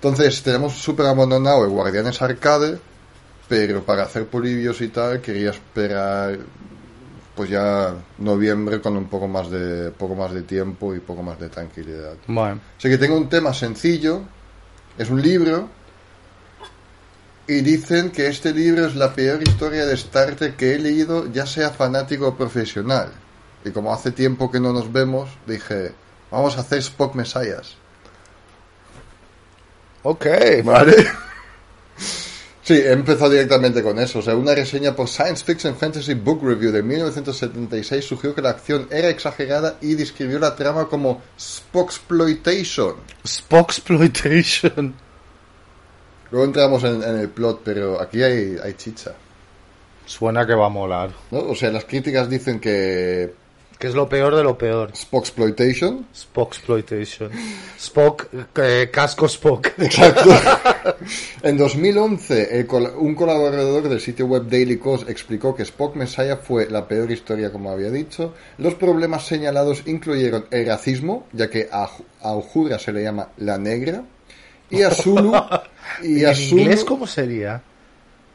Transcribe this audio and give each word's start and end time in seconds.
Entonces 0.00 0.42
tenemos 0.42 0.72
súper 0.78 1.04
abandonado 1.04 1.62
el 1.62 1.70
Guardianes 1.70 2.22
Arcade, 2.22 2.78
pero 3.50 3.82
para 3.84 4.04
hacer 4.04 4.24
polivios 4.26 4.80
y 4.80 4.88
tal 4.88 5.20
quería 5.20 5.50
esperar 5.50 6.38
pues 7.34 7.50
ya 7.50 7.94
noviembre 8.16 8.80
con 8.80 8.96
un 8.96 9.10
poco 9.10 9.28
más 9.28 9.50
de 9.50 9.90
poco 9.90 10.14
más 10.14 10.32
de 10.32 10.42
tiempo 10.42 10.94
y 10.94 11.00
poco 11.00 11.22
más 11.22 11.38
de 11.38 11.50
tranquilidad. 11.50 12.14
Bueno, 12.26 12.60
Así 12.78 12.88
que 12.88 12.96
tengo 12.96 13.14
un 13.14 13.28
tema 13.28 13.52
sencillo, 13.52 14.22
es 14.96 15.10
un 15.10 15.20
libro 15.20 15.68
y 17.46 17.60
dicen 17.60 18.10
que 18.10 18.28
este 18.28 18.54
libro 18.54 18.86
es 18.86 18.96
la 18.96 19.12
peor 19.12 19.42
historia 19.42 19.84
de 19.84 19.92
Star 19.96 20.34
Trek 20.34 20.56
que 20.56 20.74
he 20.74 20.78
leído, 20.78 21.30
ya 21.30 21.44
sea 21.44 21.68
fanático 21.68 22.28
o 22.28 22.36
profesional. 22.36 23.10
Y 23.66 23.70
como 23.70 23.92
hace 23.92 24.12
tiempo 24.12 24.50
que 24.50 24.60
no 24.60 24.72
nos 24.72 24.90
vemos, 24.90 25.28
dije, 25.46 25.92
vamos 26.30 26.56
a 26.56 26.60
hacer 26.60 26.78
Spock 26.78 27.14
Messiahs. 27.14 27.76
Ok. 30.02 30.26
¿Vale? 30.64 30.94
Sí, 32.62 32.76
he 32.76 32.92
empezado 32.92 33.30
directamente 33.30 33.82
con 33.82 33.98
eso. 33.98 34.20
O 34.20 34.22
sea, 34.22 34.36
una 34.36 34.54
reseña 34.54 34.94
por 34.94 35.08
Science 35.08 35.44
Fiction 35.44 35.74
Fantasy 35.76 36.14
Book 36.14 36.40
Review 36.40 36.70
de 36.70 36.84
1976 36.84 38.04
sugirió 38.04 38.32
que 38.32 38.42
la 38.42 38.50
acción 38.50 38.86
era 38.92 39.08
exagerada 39.08 39.76
y 39.80 39.94
describió 39.94 40.38
la 40.38 40.54
trama 40.54 40.86
como 40.86 41.20
Spocksploitation. 41.36 42.94
Spocksploitation. 43.26 44.94
Luego 46.30 46.46
entramos 46.46 46.84
en, 46.84 47.02
en 47.02 47.18
el 47.18 47.28
plot, 47.30 47.62
pero 47.64 48.00
aquí 48.00 48.22
hay, 48.22 48.56
hay 48.62 48.74
chicha. 48.74 49.14
Suena 50.06 50.46
que 50.46 50.54
va 50.54 50.66
a 50.66 50.70
molar. 50.70 51.10
¿no? 51.32 51.40
O 51.40 51.56
sea, 51.56 51.72
las 51.72 51.86
críticas 51.86 52.30
dicen 52.30 52.60
que 52.60 53.34
Que 53.80 53.86
es 53.88 53.94
lo 53.94 54.08
peor 54.10 54.36
de 54.36 54.42
lo 54.44 54.58
peor. 54.58 54.92
Spocksploitation. 54.94 56.06
Spocksploitation. 56.14 57.30
Spock, 57.78 58.26
eh, 58.58 58.90
casco 58.92 59.24
Spock. 59.24 59.68
Exacto. 59.78 60.28
en 61.42 61.56
2011, 61.56 62.58
el 62.60 62.66
col- 62.66 62.92
un 62.98 63.14
colaborador 63.14 63.88
del 63.88 63.98
sitio 64.00 64.26
web 64.26 64.44
Daily 64.50 64.76
Kos 64.76 65.06
explicó 65.08 65.54
que 65.54 65.62
Spock 65.62 65.96
Messiah 65.96 66.36
fue 66.36 66.68
la 66.68 66.86
peor 66.86 67.10
historia, 67.10 67.50
como 67.50 67.70
había 67.70 67.90
dicho. 67.90 68.34
Los 68.58 68.74
problemas 68.74 69.24
señalados 69.26 69.82
incluyeron 69.86 70.44
el 70.50 70.66
racismo, 70.66 71.26
ya 71.32 71.48
que 71.48 71.68
a, 71.72 71.88
a 72.20 72.36
Uhura 72.36 72.78
se 72.78 72.92
le 72.92 73.02
llama 73.02 73.28
la 73.38 73.56
negra, 73.56 74.02
y 74.68 74.82
a 74.82 74.90
Zulu, 74.90 75.32
y 76.02 76.24
a 76.24 76.32
¿En 76.32 76.38
inglés 76.42 76.80
Zulu, 76.80 76.86
cómo 76.86 77.06
sería? 77.06 77.62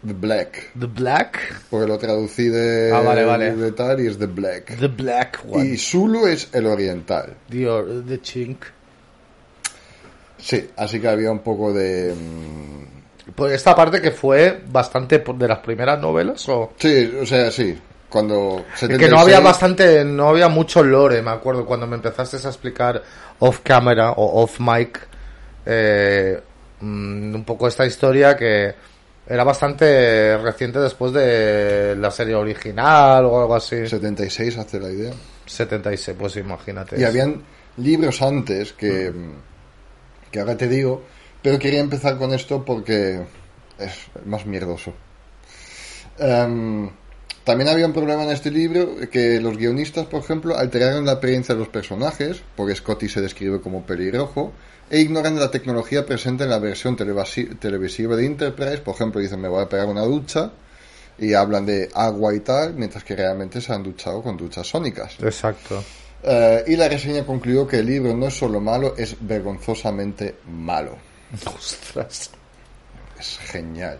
The 0.06 0.14
black. 0.14 0.72
The 0.80 0.86
Black. 0.88 1.40
Porque 1.70 1.88
lo 1.88 1.98
traducí 1.98 2.48
de, 2.48 2.92
Ah, 2.94 3.02
vale, 3.02 3.24
vale. 3.26 3.56
de 3.56 3.72
tal 3.72 4.00
y 4.02 4.08
es 4.08 4.18
the 4.18 4.26
black. 4.28 4.78
The 4.80 4.88
Black 4.88 5.40
One. 5.50 5.66
Y 5.66 5.78
Zulu 5.78 6.28
es 6.28 6.50
el 6.54 6.66
oriental. 6.68 7.36
The, 7.50 7.68
or- 7.70 8.04
the 8.08 8.20
Chink. 8.22 8.58
Sí, 10.38 10.70
así 10.78 11.00
que 11.00 11.08
había 11.08 11.32
un 11.32 11.40
poco 11.40 11.74
de... 11.74 12.14
mm, 12.14 13.32
Pues 13.34 13.54
esta 13.54 13.76
parte 13.76 14.02
que 14.02 14.12
fue 14.12 14.62
bastante 14.68 15.20
de 15.20 15.48
las 15.48 15.60
primeras 15.60 16.00
novelas 16.00 16.48
o 16.50 16.74
Sí, 16.78 17.12
o 17.22 17.26
sea, 17.26 17.50
sí. 17.52 17.76
Cuando... 18.10 18.64
que 18.80 18.88
no 18.88 18.98
76, 19.18 19.22
había 19.22 19.40
bastante 19.40 20.06
no 20.06 20.30
había 20.30 20.48
mucho 20.48 20.84
lore 20.84 21.22
me 21.22 21.32
acuerdo 21.32 21.66
cuando 21.66 21.88
me 21.88 21.96
empezaste 21.96 22.38
a 22.38 22.50
explicar 22.50 23.02
off 23.40 23.60
camera 23.64 24.12
o 24.12 24.42
off 24.44 24.60
mic 24.60 25.00
eh, 25.66 26.40
mm, 26.80 27.36
un 27.36 27.44
poco 27.44 27.68
esta 27.68 27.86
historia 27.86 28.38
que 28.38 28.74
era 29.28 29.44
bastante 29.44 30.38
reciente 30.38 30.80
después 30.80 31.12
de 31.12 31.96
la 31.96 32.12
serie 32.12 32.36
original 32.36 33.26
o 33.26 33.42
algo 33.42 33.56
así 33.56 33.88
76 33.88 34.58
hace 34.58 34.80
la 34.80 34.90
idea. 34.90 35.14
76 35.46 36.18
pues 36.20 36.36
imagínate 36.38 37.00
Y 37.00 37.04
habían 37.04 37.44
libros 37.78 38.22
antes 38.22 38.74
que, 38.74 39.12
que 40.32 40.40
ahora 40.40 40.56
te 40.56 40.68
digo, 40.68 41.04
pero 41.42 41.60
quería 41.60 41.80
empezar 41.80 42.18
con 42.18 42.34
esto 42.34 42.64
porque 42.64 43.22
es 43.78 44.08
más 44.26 44.46
mierdoso. 44.46 44.94
Em, 46.18 46.90
también 47.46 47.70
había 47.70 47.86
un 47.86 47.94
problema 47.94 48.24
en 48.24 48.32
este 48.32 48.50
libro 48.50 48.96
que 49.12 49.40
los 49.40 49.56
guionistas, 49.56 50.08
por 50.08 50.22
ejemplo, 50.22 50.58
alteraron 50.58 51.06
la 51.06 51.14
apariencia 51.14 51.54
de 51.54 51.60
los 51.60 51.70
personajes, 51.70 52.42
porque 52.56 52.76
Scotty 52.76 53.08
se 53.08 53.22
describe 53.22 53.62
como 53.62 53.86
pelirrojo, 53.86 54.52
e 54.90 55.00
ignoran 55.00 55.40
la 55.40 55.52
tecnología 55.52 56.08
presente 56.08 56.44
en 56.44 56.50
la 56.50 56.58
versión 56.58 56.96
televisiva 56.96 58.16
de 58.16 58.26
Enterprise. 58.26 58.80
Por 58.80 58.96
ejemplo, 58.96 59.22
dicen 59.22 59.40
me 59.40 59.48
voy 59.48 59.64
a 59.64 59.70
pegar 59.70 59.88
una 59.88 60.02
ducha 60.02 60.52
y 61.20 61.34
hablan 61.34 61.68
de 61.68 61.90
agua 61.94 62.34
y 62.34 62.40
tal, 62.40 62.74
mientras 62.74 63.04
que 63.04 63.16
realmente 63.16 63.62
se 63.62 63.72
han 63.72 63.84
duchado 63.84 64.24
con 64.24 64.36
duchas 64.36 64.68
sónicas. 64.68 65.16
exacto 65.22 65.84
Eh, 66.24 66.64
y 66.68 66.76
la 66.76 66.90
reseña 66.90 67.24
concluyó 67.24 67.68
que 67.68 67.78
el 67.78 67.86
libro 67.86 68.16
no 68.16 68.28
es 68.28 68.34
solo 68.34 68.60
malo, 68.60 68.96
es 68.98 69.16
vergonzosamente 69.20 70.38
malo. 70.50 70.98
ostras 71.46 72.32
Es 73.20 73.38
genial. 73.38 74.00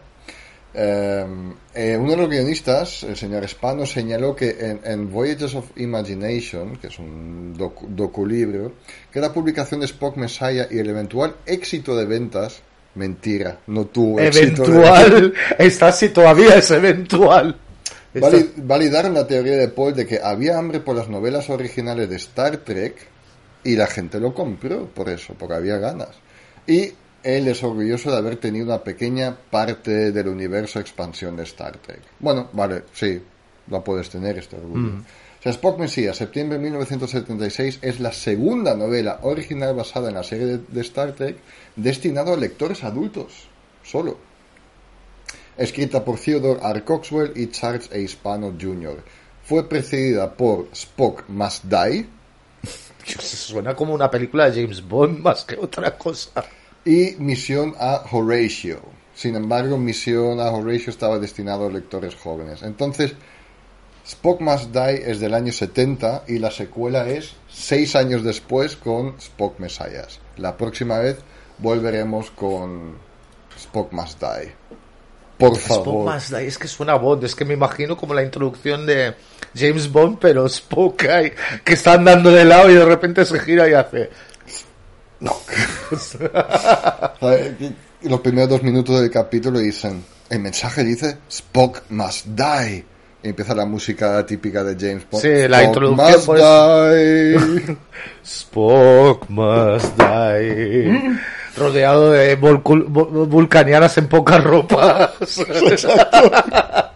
Eh, 0.78 1.26
eh, 1.74 1.98
uno 1.98 2.12
de 2.12 2.18
los 2.18 2.30
guionistas, 2.30 3.04
el 3.04 3.16
señor 3.16 3.48
Spano, 3.48 3.86
señaló 3.86 4.36
que 4.36 4.50
en, 4.60 4.82
en 4.84 5.12
Voyages 5.12 5.56
of 5.56 5.66
Imagination, 5.78 6.78
que 6.78 6.88
es 6.88 7.00
un 7.00 7.54
docu, 7.58 7.88
doculibro, 7.90 8.74
que 9.12 9.20
la 9.20 9.32
publicación 9.32 9.80
de 9.80 9.86
Spock 9.86 10.18
Messiah 10.18 10.68
y 10.70 10.80
el 10.80 10.90
eventual 10.90 11.38
éxito 11.46 11.96
de 11.96 12.06
ventas, 12.06 12.62
mentira, 12.96 13.60
no 13.68 13.86
tuvo 13.86 14.20
éxito 14.20 14.64
de 14.64 14.68
eventual 14.68 15.34
está 15.60 15.92
si 15.92 16.10
todavía 16.10 16.56
es 16.56 16.72
eventual 16.72 17.58
validaron 18.58 19.14
la 19.14 19.28
teoría 19.28 19.58
de 19.58 19.68
Paul 19.68 19.94
de 19.94 20.06
que 20.06 20.20
había 20.24 20.58
hambre 20.58 20.80
por 20.80 20.96
las 20.96 21.10
novelas 21.10 21.50
originales 21.50 22.10
de 22.10 22.16
Star 22.18 22.58
Trek 22.58 22.96
y 23.64 23.76
la 23.76 23.88
gente 23.88 24.20
lo 24.20 24.34
compró 24.34 24.88
por 24.88 25.10
eso, 25.10 25.34
porque 25.38 25.56
había 25.56 25.78
ganas. 25.78 26.10
Y 26.68 26.94
él 27.26 27.48
es 27.48 27.64
orgulloso 27.64 28.12
de 28.12 28.18
haber 28.18 28.38
tenido 28.38 28.68
una 28.68 28.84
pequeña 28.84 29.36
parte 29.36 30.12
del 30.12 30.28
universo 30.28 30.80
expansión 30.80 31.36
de 31.36 31.44
Star 31.44 31.78
Trek. 31.78 32.02
Bueno, 32.20 32.50
vale, 32.54 32.84
sí, 32.94 33.20
lo 33.68 33.84
puedes 33.84 34.10
tener 34.10 34.38
este 34.38 34.56
orgullo. 34.56 35.00
O 35.40 35.42
sea, 35.42 35.52
Spock 35.52 35.80
Messiah, 35.80 36.14
septiembre 36.14 36.60
de 36.60 36.64
1976, 36.66 37.80
es 37.82 38.00
la 38.00 38.12
segunda 38.12 38.76
novela 38.76 39.20
original 39.24 39.76
basada 39.76 40.10
en 40.10 40.16
la 40.16 40.24
serie 40.24 40.46
de, 40.46 40.58
de 40.60 40.82
Star 40.82 41.14
Trek 41.14 41.38
destinado 41.76 42.34
a 42.34 42.38
lectores 42.38 42.84
adultos, 42.84 43.48
solo 43.84 44.18
escrita 45.58 46.04
por 46.04 46.20
Theodore 46.20 46.60
R. 46.62 46.84
Coxwell 46.84 47.32
y 47.36 47.48
Charles 47.48 47.90
A. 47.92 48.08
Spano 48.08 48.54
Jr. 48.60 49.04
Fue 49.44 49.68
precedida 49.68 50.34
por 50.34 50.68
Spock 50.74 51.24
Must 51.28 51.66
Die 51.66 52.08
suena 53.20 53.76
como 53.76 53.94
una 53.94 54.10
película 54.10 54.50
de 54.50 54.62
James 54.62 54.86
Bond 54.86 55.20
más 55.20 55.46
que 55.46 55.56
otra 55.56 55.98
cosa 55.98 56.44
y 56.86 57.16
Misión 57.20 57.74
a 57.80 58.04
Horatio. 58.12 58.80
Sin 59.14 59.36
embargo, 59.36 59.78
Misión 59.78 60.40
a 60.40 60.52
Horatio 60.52 60.90
estaba 60.90 61.20
destinado 61.20 61.68
a 61.68 61.72
lectores 61.72 62.16
jóvenes. 62.16 62.62
Entonces, 62.64 63.14
Spock 64.06 64.40
Must 64.42 64.72
Die 64.72 65.10
es 65.10 65.20
del 65.20 65.34
año 65.34 65.52
70 65.52 66.26
y 66.28 66.38
la 66.40 66.52
secuela 66.52 67.08
es 67.10 67.34
seis 67.50 67.96
años 67.96 68.24
después 68.24 68.76
con 68.76 69.16
Spock 69.18 69.60
Messiahs. 69.60 70.20
La 70.38 70.56
próxima 70.58 71.00
vez 71.00 71.18
volveremos 71.58 72.30
con 72.32 72.98
Spock 73.58 73.92
Must 73.94 74.22
Die. 74.22 74.54
Por 75.38 75.58
favor. 75.58 75.86
Spock 75.88 76.06
más 76.06 76.30
da- 76.30 76.42
es 76.42 76.58
que 76.58 76.68
suena 76.68 76.94
a 76.94 76.98
Bond, 76.98 77.24
es 77.26 77.36
que 77.36 77.44
me 77.46 77.56
imagino 77.56 77.98
como 77.98 78.14
la 78.14 78.24
introducción 78.24 78.86
de 78.86 79.16
James 79.56 79.92
Bond, 79.92 80.18
pero 80.20 80.46
Spock 80.46 81.06
ahí, 81.06 81.32
que 81.64 81.74
está 81.74 81.94
andando 81.94 82.32
de 82.32 82.46
lado 82.46 82.70
y 82.70 82.76
de 82.76 82.86
repente 82.86 83.26
se 83.26 83.40
gira 83.40 83.68
y 83.70 83.74
hace. 83.74 84.10
Los 88.02 88.20
primeros 88.22 88.50
dos 88.50 88.64
minutos 88.64 89.02
del 89.02 89.10
capítulo 89.10 89.60
dicen, 89.60 90.04
el 90.30 90.40
mensaje 90.40 90.84
dice 90.84 91.18
Spock 91.30 91.84
must 91.90 92.28
die. 92.28 92.86
Y 93.24 93.30
empieza 93.30 93.56
la 93.56 93.66
música 93.66 94.24
típica 94.26 94.62
de 94.64 94.76
James 94.80 95.06
Bond. 95.10 95.24
Sí, 95.24 95.48
la 95.48 95.64
Spock 95.64 95.68
introducción, 95.68 96.12
must 96.12 96.30
die. 96.30 97.78
Spock 98.24 99.30
must 99.30 99.98
die. 99.98 101.18
Rodeado 101.58 102.12
de 102.12 102.36
vulcanianas 102.36 103.98
en 103.98 104.08
pocas 104.08 104.44
ropas. 104.44 105.12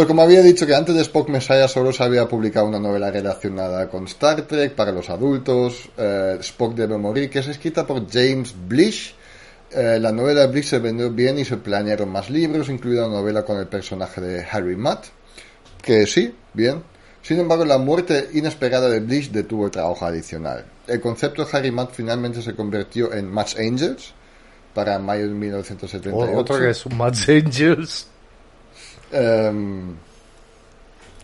Pues 0.00 0.08
como 0.08 0.22
había 0.22 0.40
dicho 0.40 0.66
que 0.66 0.74
antes 0.74 0.94
de 0.94 1.02
Spock 1.02 1.28
Messiah 1.28 1.68
solo 1.68 1.92
se 1.92 2.02
había 2.02 2.26
publicado 2.26 2.66
una 2.66 2.78
novela 2.78 3.10
relacionada 3.10 3.86
con 3.90 4.06
Star 4.06 4.40
Trek 4.46 4.74
para 4.74 4.92
los 4.92 5.10
adultos, 5.10 5.90
eh, 5.98 6.38
Spock 6.40 6.74
debe 6.74 6.96
morir, 6.96 7.28
que 7.28 7.40
es 7.40 7.48
escrita 7.48 7.86
por 7.86 8.10
James 8.10 8.54
Blish. 8.66 9.14
Eh, 9.70 9.98
la 10.00 10.10
novela 10.10 10.40
de 10.40 10.46
Blish 10.46 10.68
se 10.68 10.78
vendió 10.78 11.10
bien 11.10 11.38
y 11.38 11.44
se 11.44 11.58
planearon 11.58 12.08
más 12.08 12.30
libros, 12.30 12.70
incluida 12.70 13.06
una 13.06 13.16
novela 13.16 13.42
con 13.42 13.58
el 13.58 13.66
personaje 13.66 14.22
de 14.22 14.42
Harry 14.50 14.74
Mudd, 14.74 15.00
que 15.82 16.06
sí, 16.06 16.34
bien. 16.54 16.82
Sin 17.20 17.38
embargo, 17.38 17.66
la 17.66 17.76
muerte 17.76 18.30
inesperada 18.32 18.88
de 18.88 19.00
Blish 19.00 19.30
detuvo 19.30 19.66
el 19.66 19.70
trabajo 19.70 20.06
adicional. 20.06 20.64
El 20.86 21.02
concepto 21.02 21.44
de 21.44 21.54
Harry 21.54 21.72
Mudd 21.72 21.88
finalmente 21.92 22.40
se 22.40 22.54
convirtió 22.54 23.12
en 23.12 23.30
Match 23.30 23.56
Angels 23.58 24.14
para 24.72 24.98
mayo 24.98 25.28
de 25.28 25.34
1978. 25.34 26.38
Otro 26.38 26.58
que 26.58 26.70
es 26.70 26.86
Mad 26.86 27.14
Angels. 27.28 28.06
Em, 29.12 29.94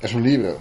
es 0.03 0.15
un 0.15 0.23
libro, 0.23 0.59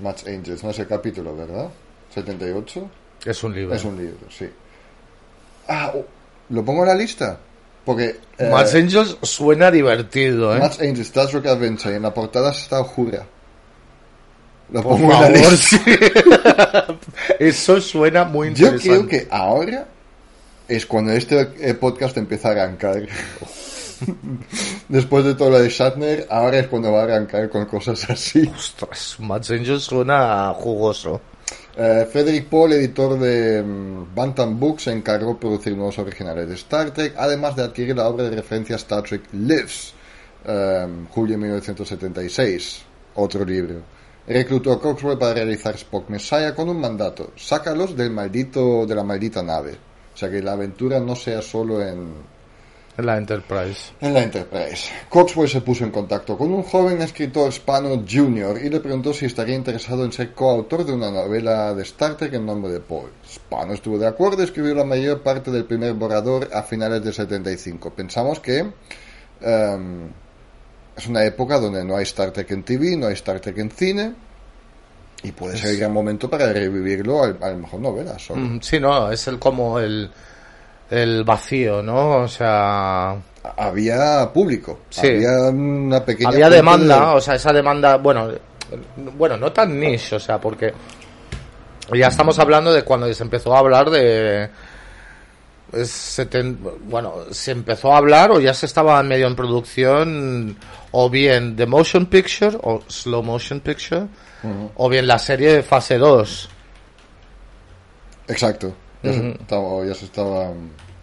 Match 0.00 0.26
Angels, 0.26 0.62
no 0.64 0.70
es 0.70 0.78
el 0.78 0.86
capítulo, 0.86 1.36
¿verdad? 1.36 1.68
78. 2.14 2.90
Es 3.26 3.42
un 3.44 3.54
libro. 3.54 3.74
Es 3.74 3.84
un 3.84 3.96
libro, 3.96 4.26
sí. 4.30 4.48
Ah, 5.68 5.92
oh, 5.94 6.04
¿Lo 6.50 6.64
pongo 6.64 6.82
en 6.82 6.88
la 6.88 6.94
lista? 6.94 7.38
Porque... 7.84 8.16
eh, 8.38 8.48
Mars 8.50 8.74
Angels 8.74 9.16
suena 9.22 9.70
divertido, 9.70 10.54
¿eh? 10.56 10.58
Mars 10.58 10.78
Angels, 10.80 11.00
Star 11.08 11.28
Trek 11.28 11.46
Adventure, 11.46 11.92
y 11.92 11.96
en 11.96 12.02
la 12.02 12.12
portada 12.14 12.50
está 12.50 12.80
Ojura. 12.80 13.26
Lo 14.70 14.82
Por 14.82 14.92
pongo 14.98 15.12
en 15.12 15.20
la 15.20 15.28
lista. 15.30 15.56
sí. 15.56 15.78
Eso 17.38 17.80
suena 17.80 18.24
muy 18.24 18.54
Yo 18.54 18.68
interesante. 18.68 18.88
creo 18.88 19.08
que 19.08 19.28
ahora 19.30 19.86
es 20.68 20.86
cuando 20.86 21.12
este 21.12 21.44
podcast 21.74 22.16
empieza 22.16 22.48
a 22.48 22.52
arrancar. 22.52 23.02
Después 24.88 25.24
de 25.24 25.34
todo 25.34 25.50
lo 25.50 25.58
de 25.60 25.68
Shatner, 25.68 26.26
ahora 26.30 26.58
es 26.58 26.68
cuando 26.68 26.92
va 26.92 27.00
a 27.00 27.04
arrancar 27.04 27.48
con 27.48 27.66
cosas 27.66 28.08
así. 28.10 28.50
Ostras, 28.54 29.16
suena 29.80 30.52
jugoso. 30.54 31.20
Eh, 31.76 32.06
Frederick 32.10 32.48
Paul, 32.48 32.72
editor 32.72 33.18
de 33.18 33.62
mm, 33.62 34.14
Bantam 34.14 34.58
Books, 34.58 34.84
se 34.84 34.92
encargó 34.92 35.34
de 35.34 35.40
producir 35.40 35.76
nuevos 35.76 35.98
originales 35.98 36.48
de 36.48 36.54
Star 36.54 36.92
Trek, 36.92 37.14
además 37.16 37.56
de 37.56 37.64
adquirir 37.64 37.96
la 37.96 38.08
obra 38.08 38.24
de 38.24 38.36
referencia 38.36 38.76
Star 38.76 39.02
Trek 39.02 39.22
Lives, 39.32 39.92
eh, 40.44 40.86
julio 41.10 41.32
de 41.32 41.42
1976, 41.42 42.82
otro 43.16 43.44
libro. 43.44 43.82
Reclutó 44.26 44.72
a 44.72 44.80
Coxwell 44.80 45.18
para 45.18 45.34
realizar 45.34 45.74
Spock 45.74 46.08
Messiah 46.08 46.54
con 46.54 46.68
un 46.68 46.80
mandato: 46.80 47.32
sácalos 47.36 47.96
del 47.96 48.10
maldito, 48.10 48.86
de 48.86 48.94
la 48.94 49.02
maldita 49.02 49.42
nave. 49.42 49.76
O 50.14 50.16
sea 50.16 50.30
que 50.30 50.40
la 50.40 50.52
aventura 50.52 51.00
no 51.00 51.16
sea 51.16 51.42
solo 51.42 51.82
en, 51.82 52.14
En 52.96 53.06
la 53.06 53.16
Enterprise. 53.16 53.92
en 54.00 54.14
la 54.14 54.22
Enterprise. 54.22 54.88
Coxwell 55.08 55.48
se 55.48 55.60
puso 55.62 55.82
en 55.84 55.90
contacto 55.90 56.38
con 56.38 56.52
un 56.52 56.62
joven 56.62 57.02
escritor 57.02 57.52
Spano 57.52 58.04
Jr. 58.08 58.60
y 58.64 58.68
le 58.70 58.78
preguntó 58.78 59.12
si 59.12 59.26
estaría 59.26 59.56
interesado 59.56 60.04
en 60.04 60.12
ser 60.12 60.32
coautor 60.32 60.84
de 60.86 60.92
una 60.92 61.10
novela 61.10 61.74
de 61.74 61.82
Star 61.82 62.16
Trek 62.16 62.34
en 62.34 62.46
nombre 62.46 62.70
de 62.70 62.78
Paul. 62.80 63.10
Spano 63.28 63.72
estuvo 63.72 63.98
de 63.98 64.06
acuerdo 64.06 64.42
y 64.42 64.44
escribió 64.44 64.74
la 64.74 64.84
mayor 64.84 65.22
parte 65.22 65.50
del 65.50 65.64
primer 65.64 65.94
borrador 65.94 66.48
a 66.52 66.62
finales 66.62 67.02
de 67.02 67.12
75. 67.12 67.90
Pensamos 67.90 68.38
que 68.38 68.58
em, 69.40 70.08
es 70.96 71.06
una 71.08 71.24
época 71.24 71.58
donde 71.58 71.84
no 71.84 71.96
hay 71.96 72.04
Star 72.04 72.30
Trek 72.30 72.50
en 72.52 72.62
TV, 72.62 72.96
no 72.96 73.08
hay 73.08 73.14
Star 73.14 73.40
Trek 73.40 73.58
en 73.58 73.70
cine. 73.72 74.14
Y 75.24 75.32
puede 75.32 75.56
ser 75.56 75.70
el 75.70 75.78
gran 75.78 75.92
momento 75.92 76.28
para 76.30 76.52
revivirlo 76.52 77.24
a 77.24 77.48
lo 77.50 77.56
mejor 77.58 77.80
novelas. 77.80 78.28
Mm, 78.30 78.58
Sí, 78.60 78.78
no, 78.78 79.10
es 79.10 79.26
el 79.26 79.38
como 79.38 79.80
el, 79.80 80.10
el 80.90 81.24
vacío, 81.24 81.82
¿no? 81.82 82.16
O 82.22 82.28
sea, 82.28 83.16
Había 83.56 84.30
público, 84.32 84.80
Sí. 84.88 85.06
había 85.08 85.50
una 85.50 86.02
pequeña. 86.04 86.30
había 86.30 86.48
demanda, 86.50 87.10
de- 87.10 87.16
o 87.16 87.20
sea, 87.20 87.34
esa 87.34 87.52
demanda, 87.52 87.96
bueno, 87.98 88.28
bueno, 89.16 89.36
no 89.36 89.52
tan 89.52 89.78
niche, 89.78 90.16
o 90.16 90.20
sea, 90.20 90.40
porque 90.40 90.72
ya 91.92 92.06
estamos 92.08 92.38
hablando 92.38 92.72
de 92.72 92.82
cuando 92.82 93.12
se 93.12 93.22
empezó 93.22 93.54
a 93.54 93.58
hablar 93.58 93.90
de 93.90 94.48
bueno, 96.84 97.14
se 97.32 97.50
empezó 97.50 97.92
a 97.92 97.98
hablar 97.98 98.30
o 98.30 98.40
ya 98.40 98.54
se 98.54 98.66
estaba 98.66 99.02
medio 99.02 99.26
en 99.26 99.34
producción 99.34 100.56
o 100.92 101.10
bien 101.10 101.56
de 101.56 101.66
motion 101.66 102.06
picture 102.06 102.56
o 102.62 102.80
slow 102.86 103.22
motion 103.22 103.60
picture 103.60 104.06
o 104.76 104.88
bien 104.88 105.06
la 105.06 105.18
serie 105.18 105.52
de 105.52 105.62
fase 105.62 105.98
2. 105.98 106.48
Exacto. 108.28 108.72
Ya, 109.04 109.12
se, 109.12 109.30
estaba, 109.30 109.84
ya 109.86 109.94
se 109.94 110.04
estaba. 110.06 110.52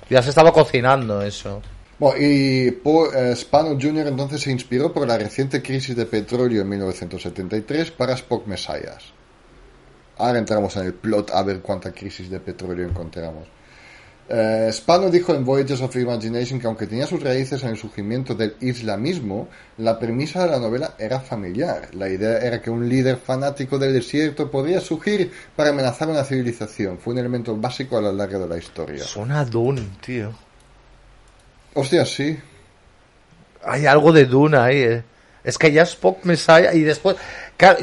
Ya 0.10 0.22
se 0.22 0.30
estaba 0.30 0.52
cocinando 0.52 1.22
eso. 1.22 1.62
Bueno, 2.00 2.18
y 2.20 2.72
Paul, 2.72 3.10
eh, 3.16 3.36
Spano 3.36 3.78
Jr. 3.80 4.08
entonces 4.08 4.42
se 4.42 4.52
inspiró 4.52 4.92
por 4.92 5.08
la 5.08 5.20
reciente 5.20 5.62
crisis 5.62 5.96
de 5.96 6.08
petróleo 6.08 6.64
en 6.64 6.70
1973 6.70 7.92
para 7.92 8.14
Spock 8.14 8.48
Messiahs. 8.48 9.14
Ahora 10.18 10.40
entramos 10.40 10.76
en 10.78 10.88
el 10.88 10.94
plot 10.96 11.30
a 11.32 11.44
ver 11.44 11.62
cuánta 11.62 11.92
crisis 11.92 12.30
de 12.30 12.40
petróleo 12.40 12.88
encontramos. 12.88 13.48
Eh, 14.34 14.70
Spano 14.72 15.10
dijo 15.10 15.36
en 15.36 15.44
Voyages 15.44 15.82
of 15.82 15.94
Imagination 15.98 16.58
que 16.58 16.66
aunque 16.66 16.88
tenía 16.88 17.06
sus 17.06 17.22
raíces 17.22 17.64
en 17.64 17.72
el 17.72 17.78
surgimiento 17.78 18.34
del 18.34 18.56
islamismo, 18.62 19.50
la 19.80 20.00
premisa 20.00 20.46
de 20.46 20.52
la 20.52 20.58
novela 20.58 20.96
era 20.98 21.20
familiar. 21.20 21.90
La 21.96 22.08
idea 22.08 22.38
era 22.38 22.62
que 22.62 22.70
un 22.70 22.88
líder 22.88 23.18
fanático 23.18 23.78
del 23.78 23.92
desierto 23.92 24.50
podría 24.50 24.80
surgir 24.80 25.34
para 25.54 25.72
amenazar 25.72 26.08
una 26.08 26.24
civilización. 26.24 26.98
Fue 26.98 27.12
un 27.12 27.20
elemento 27.20 27.58
básico 27.58 27.98
a 27.98 28.02
lo 28.02 28.14
largo 28.14 28.40
de 28.40 28.48
la 28.48 28.58
historia. 28.58 29.04
Suena 29.04 29.44
Dune, 29.44 29.82
tío. 30.00 30.32
Hostia, 31.74 32.06
sí. 32.06 32.40
Hay 33.66 33.86
algo 33.86 34.14
de 34.14 34.26
Dune 34.26 34.58
ahí, 34.58 34.78
eh. 34.78 35.04
Es 35.44 35.58
que 35.58 35.74
ya 35.74 35.84
Spock 35.84 36.24
Messiah 36.24 36.74
y 36.74 36.84
después... 36.84 37.18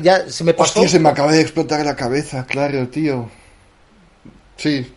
Ya 0.00 0.30
se 0.30 0.44
me 0.44 0.54
pasó... 0.54 0.80
Hostia, 0.80 0.88
se 0.88 0.98
me 0.98 1.10
acaba 1.10 1.30
de 1.30 1.42
explotar 1.42 1.84
la 1.84 1.94
cabeza, 1.94 2.46
claro, 2.46 2.88
tío. 2.88 3.28
Sí, 4.56 4.94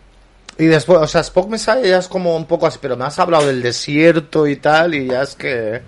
Y 0.58 0.66
después, 0.66 0.98
o 1.00 1.06
sea, 1.06 1.22
Spock 1.22 1.48
Messiah 1.48 1.80
ya 1.82 1.98
es 1.98 2.08
como 2.08 2.36
un 2.36 2.46
poco 2.46 2.66
así, 2.66 2.78
pero 2.80 2.96
me 2.96 3.04
has 3.04 3.18
hablado 3.18 3.46
del 3.46 3.62
desierto 3.62 4.46
y 4.46 4.56
tal, 4.56 4.94
y 4.94 5.06
ya 5.08 5.22
es 5.22 5.34
que... 5.34 5.82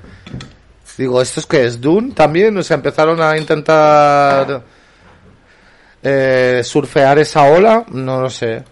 Digo, 0.96 1.20
¿esto 1.20 1.40
es 1.40 1.46
que 1.46 1.64
es 1.64 1.80
Dune 1.80 2.12
también? 2.12 2.56
O 2.56 2.62
sea, 2.62 2.76
empezaron 2.76 3.20
a 3.20 3.36
intentar 3.36 4.62
eh, 6.02 6.60
surfear 6.64 7.18
esa 7.18 7.42
ola, 7.44 7.84
no 7.90 8.20
lo 8.20 8.30
sé. 8.30 8.62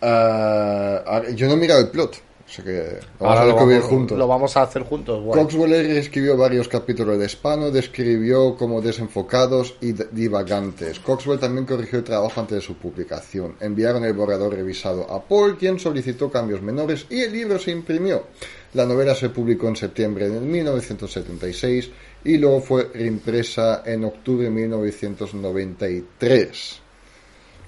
Ahora- 0.00 1.30
yo 1.34 1.46
no 1.46 1.54
he 1.54 1.56
mirado 1.56 1.80
el 1.80 1.88
plot, 1.88 2.16
o 2.48 2.50
sea 2.50 2.64
que 2.64 2.98
lo 3.20 3.26
vamos 3.26 3.28
Ahora 3.28 3.40
a 3.40 3.44
lo 3.44 3.52
descubrir 3.52 3.76
vamos, 3.78 3.90
juntos. 3.90 4.18
lo 4.18 4.26
vamos 4.26 4.56
a 4.56 4.62
hacer 4.62 4.82
juntos. 4.84 5.22
guay. 5.22 5.42
Coxwell 5.42 5.72
escribió 5.74 6.34
varios 6.36 6.66
capítulos 6.66 7.18
de 7.18 7.28
Spano, 7.28 7.70
describió 7.70 8.56
como 8.56 8.80
desenfocados 8.80 9.74
y 9.82 9.92
divagantes. 9.92 10.98
Coxwell 11.00 11.38
también 11.38 11.66
corrigió 11.66 11.98
el 11.98 12.04
trabajo 12.04 12.40
antes 12.40 12.54
de 12.56 12.62
su 12.62 12.74
publicación. 12.76 13.56
Enviaron 13.60 14.02
el 14.04 14.14
borrador 14.14 14.54
revisado 14.54 15.10
a 15.12 15.22
Paul, 15.22 15.58
quien 15.58 15.78
solicitó 15.78 16.30
cambios 16.30 16.62
menores 16.62 17.04
y 17.10 17.20
el 17.20 17.32
libro 17.32 17.58
se 17.58 17.70
imprimió. 17.70 18.24
La 18.72 18.86
novela 18.86 19.14
se 19.14 19.28
publicó 19.28 19.68
en 19.68 19.76
septiembre 19.76 20.30
de 20.30 20.40
1976 20.40 21.90
y 22.24 22.38
luego 22.38 22.62
fue 22.62 22.88
reimpresa 22.94 23.82
en 23.84 24.04
octubre 24.04 24.44
de 24.44 24.50
1993. 24.50 26.80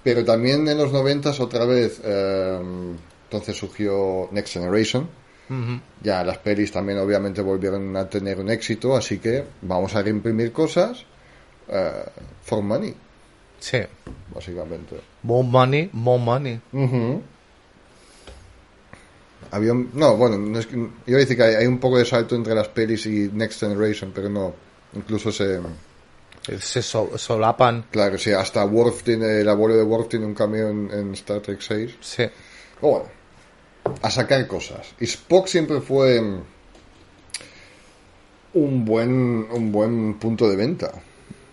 Pero 0.03 0.25
también 0.25 0.67
en 0.69 0.79
los 0.79 0.91
90 0.93 1.33
otra 1.41 1.67
vez, 1.67 2.01
eh, 2.03 2.59
entonces 3.31 3.57
surgió 3.57 4.29
Next 4.33 4.55
Generation. 4.55 5.09
Ya 6.03 6.23
las 6.25 6.39
pelis 6.39 6.71
también 6.71 6.99
obviamente 6.99 7.43
volvieron 7.43 7.97
a 7.97 8.09
tener 8.09 8.39
un 8.39 8.51
éxito, 8.51 8.97
así 8.97 9.19
que 9.19 9.45
vamos 9.63 9.95
a 9.97 10.03
reimprimir 10.03 10.53
cosas 10.53 11.05
eh, 11.69 12.05
for 12.43 12.63
money, 12.63 12.95
Sí. 13.61 13.79
básicamente. 14.35 15.01
More 15.25 15.47
money, 15.49 15.91
more 15.93 16.23
money. 16.23 16.61
Ujú. 16.73 17.23
Había 19.53 19.73
un- 19.73 19.91
no, 19.95 20.17
bueno, 20.17 20.39
no 20.39 20.59
es 20.59 20.67
que- 20.67 20.77
yo 20.77 20.89
iba 21.07 21.17
a 21.17 21.21
decir 21.21 21.37
que 21.37 21.43
hay, 21.43 21.55
hay 21.57 21.67
un 21.67 21.79
poco 21.81 21.99
de 21.99 22.05
salto 22.05 22.37
entre 22.37 22.55
las 22.55 22.69
pelis 22.69 23.07
y 23.07 23.29
Next 23.33 23.61
Generation, 23.61 24.13
pero 24.15 24.29
no. 24.29 24.55
Incluso 24.95 25.33
se... 25.33 25.61
Se 26.61 26.81
so- 26.83 27.17
solapan. 27.19 27.85
Claro, 27.91 28.19
sí, 28.19 28.31
hasta 28.33 28.65
Worf 28.65 29.03
tiene, 29.03 29.41
el 29.41 29.49
abuelo 29.49 29.77
de 29.77 29.83
Worf 29.83 30.09
tiene 30.09 30.27
un 30.27 30.35
cameo 30.35 30.69
en, 30.71 30.91
en 30.93 31.13
Star 31.15 31.41
Trek 31.41 31.61
6. 31.61 31.97
Sí. 32.01 32.25
Pero 32.81 32.93
bueno, 32.93 33.07
a 34.03 34.11
sacar 34.11 34.47
cosas. 34.47 34.87
Y 35.01 35.05
Spock 35.05 35.47
siempre 35.47 35.81
fue 35.81 36.21
mm, 36.21 36.41
un 38.55 38.85
buen, 38.85 39.11
un 39.51 39.71
buen 39.73 40.15
punto 40.19 40.49
de 40.49 40.57
venta, 40.57 40.91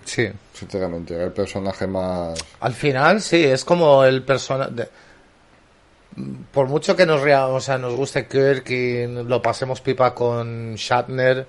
Sí. 0.06 0.28
sinceramente. 0.54 1.14
Era 1.14 1.26
el 1.26 1.32
personaje 1.34 1.86
más... 1.88 2.40
Al 2.62 2.74
final, 2.74 3.22
sí, 3.22 3.44
es 3.44 3.64
como 3.66 4.04
el 4.04 4.24
personaje. 4.24 4.88
Por 6.52 6.68
mucho 6.68 6.96
que 6.96 7.06
nos 7.06 7.22
rea- 7.22 7.48
o 7.48 7.60
sea, 7.62 7.78
nos 7.78 7.94
guste 7.94 8.26
Kirk 8.28 8.68
y 8.72 9.06
lo 9.06 9.42
pasemos 9.42 9.82
pipa 9.82 10.16
con 10.16 10.74
Shatner, 10.76 11.46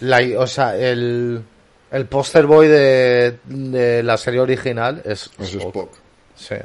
la, 0.00 0.20
o 0.38 0.46
sea, 0.48 0.76
el, 0.76 1.40
el 1.92 2.06
poster 2.06 2.46
boy 2.46 2.66
de, 2.66 3.38
de 3.44 4.02
la 4.02 4.16
serie 4.16 4.40
original 4.40 5.02
es, 5.04 5.30
Es 5.38 5.54
Spock. 5.54 5.66
Spock. 5.68 5.90
Sí. 6.34 6.56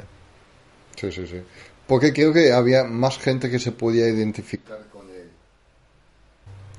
Sí, 0.96 1.12
sí, 1.12 1.28
sí. 1.28 1.42
Porque 1.90 2.14
creo 2.14 2.32
que 2.32 2.54
había 2.54 2.84
más 2.86 3.18
gente 3.18 3.50
que 3.50 3.60
se 3.60 3.72
podía 3.74 4.08
identificar 4.08 4.78
con 4.94 5.10
él. 5.10 5.30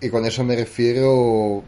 Y 0.00 0.09
con 0.09 0.25
eso 0.25 0.43
me 0.45 0.57
refiero... 0.57 1.62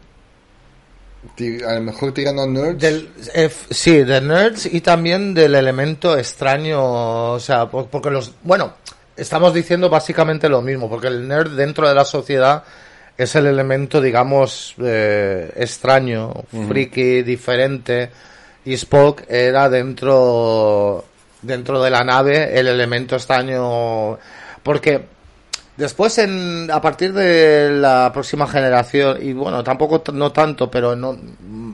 A 1.67 1.73
lo 1.75 1.81
mejor 1.81 2.13
tirando 2.13 2.41
a 2.43 2.47
nerds. 2.47 2.79
Del, 2.81 3.09
eh, 3.33 3.49
sí, 3.69 4.03
de 4.03 4.19
nerds 4.19 4.65
y 4.65 4.81
también 4.81 5.33
del 5.33 5.55
elemento 5.55 6.17
extraño, 6.17 7.33
o 7.33 7.39
sea, 7.39 7.69
por- 7.69 7.87
porque 7.87 8.09
los, 8.09 8.33
bueno, 8.43 8.73
estamos 9.15 9.53
diciendo 9.53 9.89
básicamente 9.89 10.49
lo 10.49 10.61
mismo, 10.61 10.89
porque 10.89 11.07
el 11.07 11.25
nerd 11.27 11.51
dentro 11.55 11.87
de 11.87 11.95
la 11.95 12.03
sociedad 12.03 12.63
es 13.17 13.35
el 13.35 13.45
elemento, 13.45 14.01
digamos, 14.01 14.75
eh, 14.83 15.49
extraño, 15.55 16.33
friki, 16.67 17.21
diferente, 17.21 18.09
y 18.65 18.73
Spock 18.73 19.21
era 19.29 19.69
dentro, 19.69 21.05
dentro 21.43 21.81
de 21.81 21.91
la 21.91 22.03
nave 22.03 22.59
el 22.59 22.67
elemento 22.67 23.15
extraño, 23.15 24.17
porque 24.63 25.13
Después, 25.75 26.19
en, 26.19 26.69
a 26.69 26.79
partir 26.79 27.13
de 27.13 27.71
la 27.71 28.11
próxima 28.13 28.47
generación, 28.47 29.17
y 29.19 29.33
bueno, 29.33 29.63
tampoco 29.63 30.03
no 30.13 30.31
tanto, 30.31 30.69
pero 30.69 30.95
no, 30.95 31.17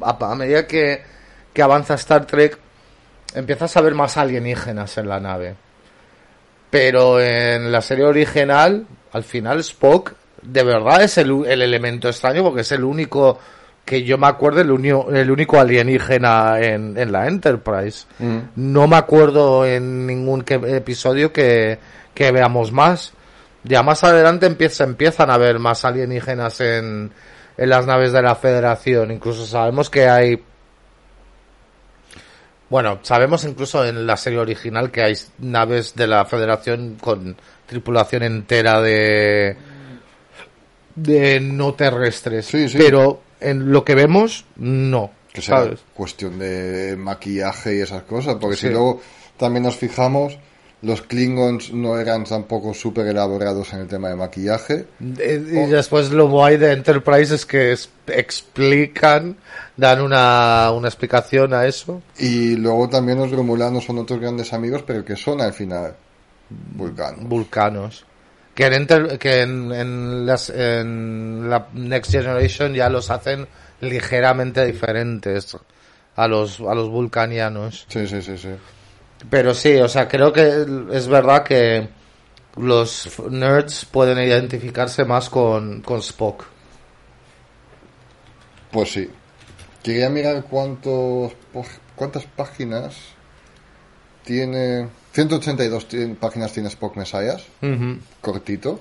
a, 0.01 0.31
a 0.31 0.35
medida 0.35 0.65
que, 0.65 1.03
que 1.51 1.61
avanza 1.61 1.95
Star 1.95 2.25
Trek, 2.25 2.57
empiezas 3.33 3.75
a 3.75 3.81
ver 3.81 3.95
más 3.95 4.15
alienígenas 4.15 4.97
en 4.97 5.09
la 5.09 5.19
nave. 5.19 5.55
Pero 6.69 7.19
en 7.19 7.71
la 7.71 7.81
serie 7.81 8.05
original, 8.05 8.87
al 9.11 9.23
final 9.23 9.59
Spock 9.59 10.13
de 10.41 10.63
verdad 10.63 11.03
es 11.03 11.17
el, 11.17 11.45
el 11.45 11.61
elemento 11.61 12.07
extraño 12.07 12.43
porque 12.43 12.61
es 12.61 12.71
el 12.71 12.85
único 12.85 13.39
que 13.89 14.03
yo 14.03 14.19
me 14.19 14.27
acuerdo, 14.27 14.61
el, 14.61 14.69
único 15.31 15.59
alienígena 15.59 16.59
en, 16.59 16.95
en 16.95 17.11
la 17.11 17.27
Enterprise. 17.27 18.05
Mm. 18.19 18.37
No 18.55 18.87
me 18.87 18.97
acuerdo 18.97 19.65
en 19.65 20.05
ningún 20.05 20.43
que- 20.43 20.61
episodio 20.77 21.33
que, 21.33 21.79
que 22.13 22.31
veamos 22.31 22.71
más. 22.71 23.13
Ya 23.63 23.81
más 23.81 24.03
adelante 24.03 24.45
empieza, 24.45 24.83
empiezan 24.83 25.31
a 25.31 25.33
haber 25.33 25.57
más 25.57 25.85
alienígenas 25.85 26.61
en, 26.61 27.09
en 27.57 27.69
las 27.69 27.87
naves 27.87 28.11
de 28.13 28.21
la 28.21 28.35
Federación. 28.35 29.09
Incluso 29.09 29.47
sabemos 29.47 29.89
que 29.89 30.07
hay 30.07 30.43
bueno, 32.69 32.99
sabemos 33.01 33.43
incluso 33.45 33.83
en 33.83 34.05
la 34.05 34.15
serie 34.15 34.37
original 34.37 34.91
que 34.91 35.01
hay 35.01 35.15
naves 35.39 35.95
de 35.95 36.05
la 36.05 36.25
Federación 36.25 36.97
con 37.01 37.35
tripulación 37.65 38.21
entera 38.21 38.79
de 38.81 39.57
de 40.93 41.39
no 41.39 41.73
terrestres, 41.73 42.45
Sí, 42.45 42.69
sí. 42.69 42.77
pero 42.77 43.21
en 43.39 43.71
lo 43.71 43.83
que 43.85 43.95
vemos 43.95 44.45
no, 44.57 45.11
Que 45.33 45.41
será 45.41 45.59
¿sabes? 45.59 45.79
cuestión 45.93 46.39
de 46.39 46.95
maquillaje 46.97 47.77
y 47.77 47.79
esas 47.81 48.03
cosas, 48.03 48.35
porque 48.39 48.55
Sí. 48.57 48.67
si 48.67 48.73
luego 48.73 49.01
también 49.37 49.63
nos 49.63 49.75
fijamos, 49.77 50.37
los 50.81 51.01
Klingons 51.01 51.73
no 51.73 51.97
eran 51.99 52.23
tampoco 52.23 52.73
súper 52.73 53.05
elaborados 53.07 53.73
en 53.73 53.79
el 53.81 53.87
tema 53.87 54.07
de 54.09 54.15
maquillaje. 54.15 54.85
Eh, 55.19 55.65
Y 55.67 55.69
después 55.69 56.09
lo 56.11 56.29
guay 56.29 56.55
de 56.57 56.71
Enterprise 56.71 57.35
es 57.35 57.45
que 57.45 57.73
es- 57.73 57.89
explican, 58.07 59.35
dan 59.75 60.01
una, 60.01 60.71
una 60.71 60.87
explicación 60.87 61.53
a 61.53 61.65
eso. 61.65 62.01
Y 62.17 62.55
luego 62.55 62.87
también 62.89 63.17
los 63.17 63.31
Romulanos 63.31 63.83
son 63.85 63.97
otros 63.99 64.19
grandes 64.21 64.53
amigos, 64.53 64.83
pero 64.87 65.03
que 65.03 65.15
son 65.17 65.41
al 65.41 65.51
final 65.53 65.95
vulcanos. 66.49 67.27
vulcanos. 67.27 68.05
Que 68.59 68.65
en, 68.65 68.73
Enter- 68.73 69.17
que 69.17 69.41
en, 69.43 69.71
en 69.71 70.25
las, 70.25 70.49
en 70.49 71.49
la 71.49 71.69
Next 71.71 72.11
Generation 72.11 72.73
ya 72.73 72.89
los 72.89 73.09
hacen 73.09 73.47
ligeramente 73.79 74.65
diferentes 74.65 75.55
a 76.17 76.27
los, 76.27 76.59
a 76.59 76.75
los 76.75 76.89
vulcanianos. 76.89 77.85
Sí, 77.87 78.05
sí, 78.05 78.21
sí, 78.21 78.37
sí. 78.37 78.49
Pero 79.29 79.53
sí, 79.53 79.77
o 79.77 79.87
sea, 79.87 80.09
creo 80.09 80.33
que 80.33 80.65
es 80.91 81.07
verdad 81.07 81.43
que 81.45 81.87
los 82.57 83.09
nerds 83.29 83.85
pueden 83.85 84.17
identificarse 84.19 85.05
más 85.05 85.29
con, 85.29 85.81
con 85.81 85.99
Spock. 85.99 86.43
Pues 88.73 88.91
sí. 88.91 89.09
Quería 89.81 90.09
mirar 90.09 90.43
cuántos, 90.43 91.31
cuántas 91.95 92.25
páginas 92.25 92.93
tiene... 94.25 94.89
182 95.13 95.87
ti- 95.87 96.05
páginas 96.19 96.51
tiene 96.53 96.69
Spock 96.69 96.95
Messiahs. 96.95 97.43
cortito. 98.21 98.79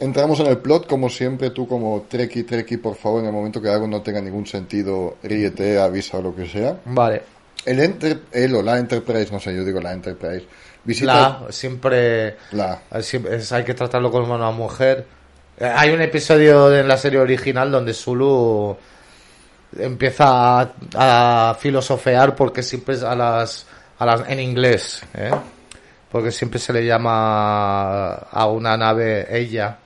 Entramos 0.00 0.38
en 0.40 0.46
el 0.46 0.58
plot, 0.58 0.86
como 0.86 1.08
siempre, 1.08 1.50
tú 1.50 1.66
como 1.66 2.06
Treki, 2.08 2.44
Treki, 2.44 2.76
por 2.76 2.96
favor, 2.96 3.20
en 3.20 3.26
el 3.26 3.32
momento 3.32 3.60
que 3.60 3.68
algo 3.68 3.86
no 3.86 4.00
tenga 4.02 4.20
ningún 4.20 4.46
sentido, 4.46 5.16
ríete, 5.22 5.78
avisa 5.80 6.18
o 6.18 6.22
lo 6.22 6.34
que 6.34 6.46
sea. 6.46 6.76
Vale. 6.84 7.22
El, 7.64 7.78
enter, 7.80 8.20
el 8.32 8.54
o 8.56 8.62
la 8.62 8.78
Enterprise, 8.78 9.30
no 9.32 9.38
sé, 9.38 9.54
yo 9.54 9.64
digo 9.64 9.80
la 9.80 9.92
Enterprise, 9.92 10.46
visita 10.84 11.40
La, 11.46 11.52
siempre, 11.52 12.36
la, 12.52 12.80
siempre 13.00 13.36
es- 13.36 13.52
hay 13.52 13.62
que 13.64 13.74
tratarlo 13.74 14.10
como 14.10 14.34
una 14.34 14.50
mujer. 14.50 15.06
Eh, 15.58 15.64
Hay 15.72 15.90
un 15.90 16.00
episodio 16.00 16.74
en 16.76 16.88
la 16.88 16.96
serie 16.96 17.20
original 17.20 17.70
donde 17.70 17.94
Zulu 17.94 18.76
empieza 19.78 20.60
a, 20.60 21.50
a 21.50 21.54
filosofear 21.54 22.34
porque 22.34 22.62
siempre 22.64 22.96
a 23.06 23.14
las, 23.14 23.66
a 24.02 24.06
las 24.06 24.28
en 24.28 24.40
inglés, 24.40 25.02
¿eh? 25.14 25.30
porque 26.10 26.32
siempre 26.32 26.58
se 26.58 26.72
le 26.72 26.84
llama 26.84 28.12
a 28.12 28.46
una 28.46 28.76
nave 28.76 29.26
ella. 29.30 29.78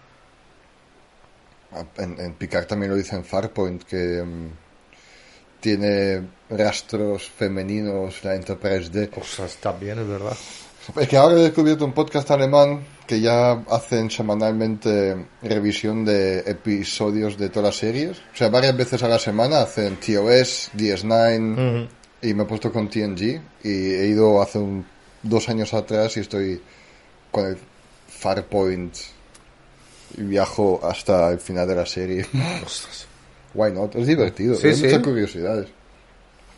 en, 1.99 2.19
en 2.19 2.33
Picard 2.35 2.67
también 2.67 2.91
lo 2.91 2.97
dice 2.97 3.15
en 3.15 3.25
Farpoint, 3.25 3.85
que 3.85 4.23
mm, 4.25 4.49
tiene 5.61 6.23
rastros 6.49 7.29
femeninos 7.29 8.25
la 8.25 8.35
Enterprise 8.35 8.91
D. 8.91 9.11
Ostras, 9.21 9.57
también 9.57 9.99
es 9.99 10.09
verdad. 10.09 10.37
Es 10.97 11.09
que 11.09 11.17
ahora 11.17 11.35
he 11.35 11.41
descubierto 11.41 11.85
un 11.85 11.93
podcast 11.93 12.31
alemán 12.31 12.85
que 13.07 13.21
ya 13.21 13.53
hacen 13.71 14.11
semanalmente 14.11 15.27
revisión 15.43 16.05
de 16.05 16.39
episodios 16.41 17.37
de 17.37 17.49
todas 17.49 17.71
las 17.71 17.77
series. 17.77 18.19
O 18.19 18.37
sea, 18.37 18.49
varias 18.49 18.77
veces 18.77 19.03
a 19.03 19.09
la 19.09 19.19
semana 19.19 19.63
hacen 19.63 19.97
TOS, 19.97 20.71
DS9 20.75 21.89
y 22.29 22.35
me 22.35 22.43
he 22.43 22.47
puesto 22.47 22.73
con 22.73 22.89
TNG 22.89 23.41
y 23.65 23.69
he 23.95 24.07
ido 24.07 24.41
hace 24.43 24.59
un- 24.59 24.85
dos 25.23 25.49
años 25.49 25.73
atrás 25.75 26.17
y 26.17 26.21
estoy 26.21 26.61
con 27.31 27.47
el 27.47 27.59
Farpoint 28.09 28.95
y 30.17 30.23
viajo 30.23 30.81
hasta 30.83 31.31
el 31.31 31.39
final 31.41 31.67
de 31.69 31.75
la 31.75 31.87
serie. 31.87 32.27
Ostras. 32.65 33.07
Why 33.55 33.73
not? 33.73 33.95
Es 33.97 34.07
divertido, 34.07 34.55
Sí, 34.57 34.69
hay 34.69 34.75
sí. 34.75 34.85
muchas 34.85 35.03
curiosidades. 35.03 35.69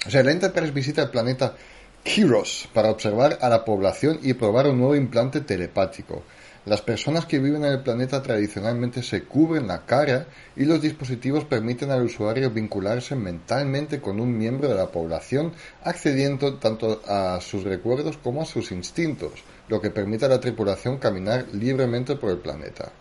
O 0.07 0.11
sea, 0.11 0.23
la 0.23 0.33
Enterprise 0.33 0.71
visita 0.73 1.03
el 1.03 1.11
planeta 1.11 1.55
Kiros 2.03 2.69
para 2.73 2.91
observar 2.91 3.39
a 3.41 3.49
la 3.49 3.65
población 3.65 4.21
y 4.23 4.35
probar 4.35 4.67
un 4.69 4.79
nuevo 4.79 4.95
implante 4.97 5.41
telepático. 5.43 6.23
Las 6.67 6.83
personas 6.83 7.25
que 7.25 7.39
viven 7.39 7.65
en 7.65 7.73
el 7.73 7.83
planeta 7.83 8.23
tradicionalmente 8.23 9.03
se 9.03 9.23
cubren 9.23 9.69
la 9.69 9.87
cara 9.87 10.27
y 10.57 10.65
los 10.65 10.83
dispositivos 10.83 11.45
permiten 11.45 11.91
al 11.91 12.03
usuario 12.03 12.51
vincularse 12.51 13.15
mentalmente 13.17 14.01
con 14.01 14.21
un 14.21 14.37
miembro 14.37 14.69
de 14.69 14.75
la 14.75 14.89
población, 14.89 15.53
accediendo 15.83 16.55
tanto 16.55 17.01
a 17.07 17.41
sus 17.41 17.65
recuerdos 17.65 18.19
como 18.19 18.43
a 18.43 18.47
sus 18.47 18.71
instintos, 18.71 19.33
lo 19.69 19.81
que 19.81 19.91
permite 19.91 20.27
a 20.27 20.29
la 20.29 20.41
tripulación 20.41 20.99
caminar 20.99 21.47
libremente 21.53 22.17
por 22.17 22.31
el 22.31 22.39
planeta. 22.39 22.93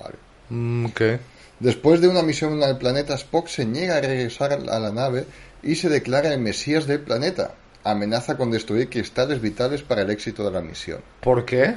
Vale. 0.00 0.16
Mm, 0.48 0.86
¿Qué? 0.86 1.20
Después 1.60 2.00
de 2.00 2.08
una 2.08 2.22
misión 2.22 2.62
al 2.62 2.78
planeta, 2.78 3.14
Spock 3.14 3.48
se 3.48 3.64
niega 3.64 3.96
a 3.96 4.00
regresar 4.00 4.52
a 4.52 4.78
la 4.78 4.92
nave 4.92 5.26
y 5.62 5.74
se 5.74 5.88
declara 5.88 6.32
el 6.32 6.40
mesías 6.40 6.86
del 6.86 7.00
planeta. 7.00 7.54
Amenaza 7.84 8.36
con 8.36 8.50
destruir 8.50 8.88
cristales 8.88 9.40
vitales 9.40 9.82
para 9.82 10.02
el 10.02 10.10
éxito 10.10 10.44
de 10.44 10.52
la 10.52 10.60
misión. 10.60 11.00
¿Por 11.20 11.44
qué? 11.44 11.74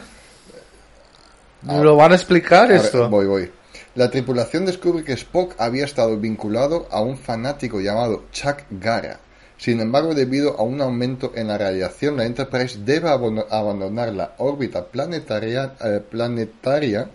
¿Lo 1.64 1.96
van 1.96 2.12
a 2.12 2.16
explicar 2.16 2.64
Ahora, 2.72 2.76
esto? 2.76 3.10
voy, 3.10 3.26
voy. 3.26 3.52
La 3.96 4.10
tripulación 4.10 4.66
descubre 4.66 5.04
que 5.04 5.14
Spock 5.14 5.56
había 5.58 5.86
estado 5.86 6.18
vinculado 6.18 6.88
a 6.92 7.02
un 7.02 7.18
fanático 7.18 7.82
llamado 7.82 8.24
Chuck 8.32 8.60
Gara. 8.70 9.20
Sin 9.58 9.80
embargo, 9.80 10.16
debido 10.16 10.58
a 10.58 10.64
un 10.64 10.82
aumento 10.82 11.34
en 11.36 11.50
la 11.50 11.58
radiación, 11.58 12.18
la 12.18 12.26
Enterprise 12.26 12.80
debe 12.84 13.10
abandonar 13.10 14.12
la 14.14 14.34
órbita 14.40 14.86
planetaria, 14.86 15.76
eh, 15.84 16.00
planetaria 16.10 17.10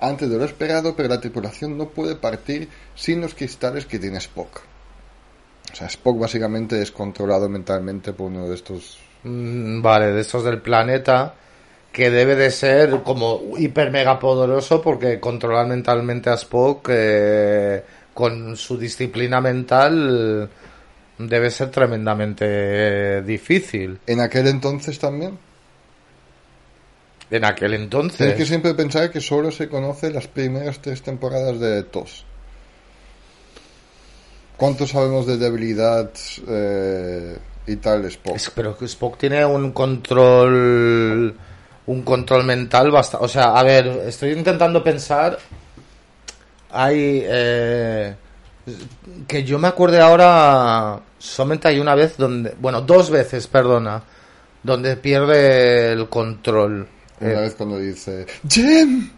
antes 0.00 0.30
de 0.30 0.38
lo 0.38 0.44
esperado, 0.44 0.96
pero 0.96 1.10
la 1.10 1.20
tripulación 1.20 1.76
no 1.76 1.88
puede 1.88 2.14
partir 2.14 2.68
sin 2.94 3.20
los 3.20 3.34
cristales 3.34 3.84
que 3.84 3.98
tiene 3.98 4.16
Spock. 4.18 4.62
O 5.72 5.76
sea, 5.76 5.88
Spock 5.88 6.18
básicamente 6.18 6.80
es 6.80 6.90
controlado 6.90 7.48
mentalmente 7.48 8.12
por 8.12 8.28
uno 8.28 8.48
de 8.48 8.54
estos... 8.54 8.98
Mm, 9.24 9.82
Vale, 9.82 10.12
de 10.12 10.22
esos 10.22 10.42
del 10.42 10.62
planeta 10.62 11.34
que 11.92 12.10
debe 12.10 12.36
de 12.36 12.50
ser 12.50 13.02
como 13.02 13.42
hiper 13.58 13.90
mega 13.90 14.18
poderoso 14.18 14.80
porque 14.80 15.18
controlar 15.20 15.66
mentalmente 15.66 16.30
a 16.30 16.34
Spock 16.34 16.88
eh, 16.90 17.82
con 18.14 18.56
su 18.56 18.78
disciplina 18.78 19.40
mental 19.40 20.48
debe 21.18 21.50
ser 21.50 21.70
tremendamente 21.70 22.44
eh, 22.46 23.22
difícil 23.22 23.98
En 24.06 24.20
aquel 24.20 24.46
entonces 24.46 24.98
también. 24.98 25.36
en 27.30 27.44
aquel 27.44 27.70
Tienes 27.70 27.82
entonces. 27.84 28.34
que 28.34 28.46
siempre 28.46 28.74
pensar 28.74 29.10
que 29.10 29.20
solo 29.20 29.50
se 29.50 29.68
conoce 29.68 30.10
las 30.12 30.26
primeras 30.28 30.80
tres 30.80 31.02
temporadas 31.02 31.60
de 31.60 31.82
TOS. 31.84 32.24
¿Cuánto 34.56 34.86
sabemos 34.86 35.26
de 35.26 35.38
debilidad 35.38 36.10
eh, 36.46 37.36
y 37.66 37.76
tal 37.76 38.04
Spock? 38.06 38.36
Es- 38.36 38.50
pero 38.54 38.76
que 38.76 38.84
Spock 38.86 39.16
tiene 39.18 39.44
un 39.44 39.72
control 39.72 41.36
un 41.86 42.02
control 42.02 42.44
mental 42.44 42.90
bastante 42.90 43.24
o 43.24 43.28
sea 43.28 43.58
a 43.58 43.62
ver 43.62 43.86
estoy 44.06 44.32
intentando 44.32 44.82
pensar 44.84 45.38
hay 46.70 47.22
eh, 47.24 48.14
que 49.26 49.42
yo 49.44 49.58
me 49.58 49.68
acuerde 49.68 50.00
ahora 50.00 51.00
solamente 51.18 51.68
hay 51.68 51.80
una 51.80 51.94
vez 51.94 52.16
donde 52.16 52.54
bueno 52.60 52.80
dos 52.82 53.10
veces 53.10 53.46
perdona 53.46 54.02
donde 54.62 54.96
pierde 54.96 55.92
el 55.92 56.08
control 56.08 56.86
Una 57.20 57.30
Eh, 57.30 57.40
vez 57.40 57.54
cuando 57.54 57.78
dice 57.78 58.26
¡Jim! 58.48 59.10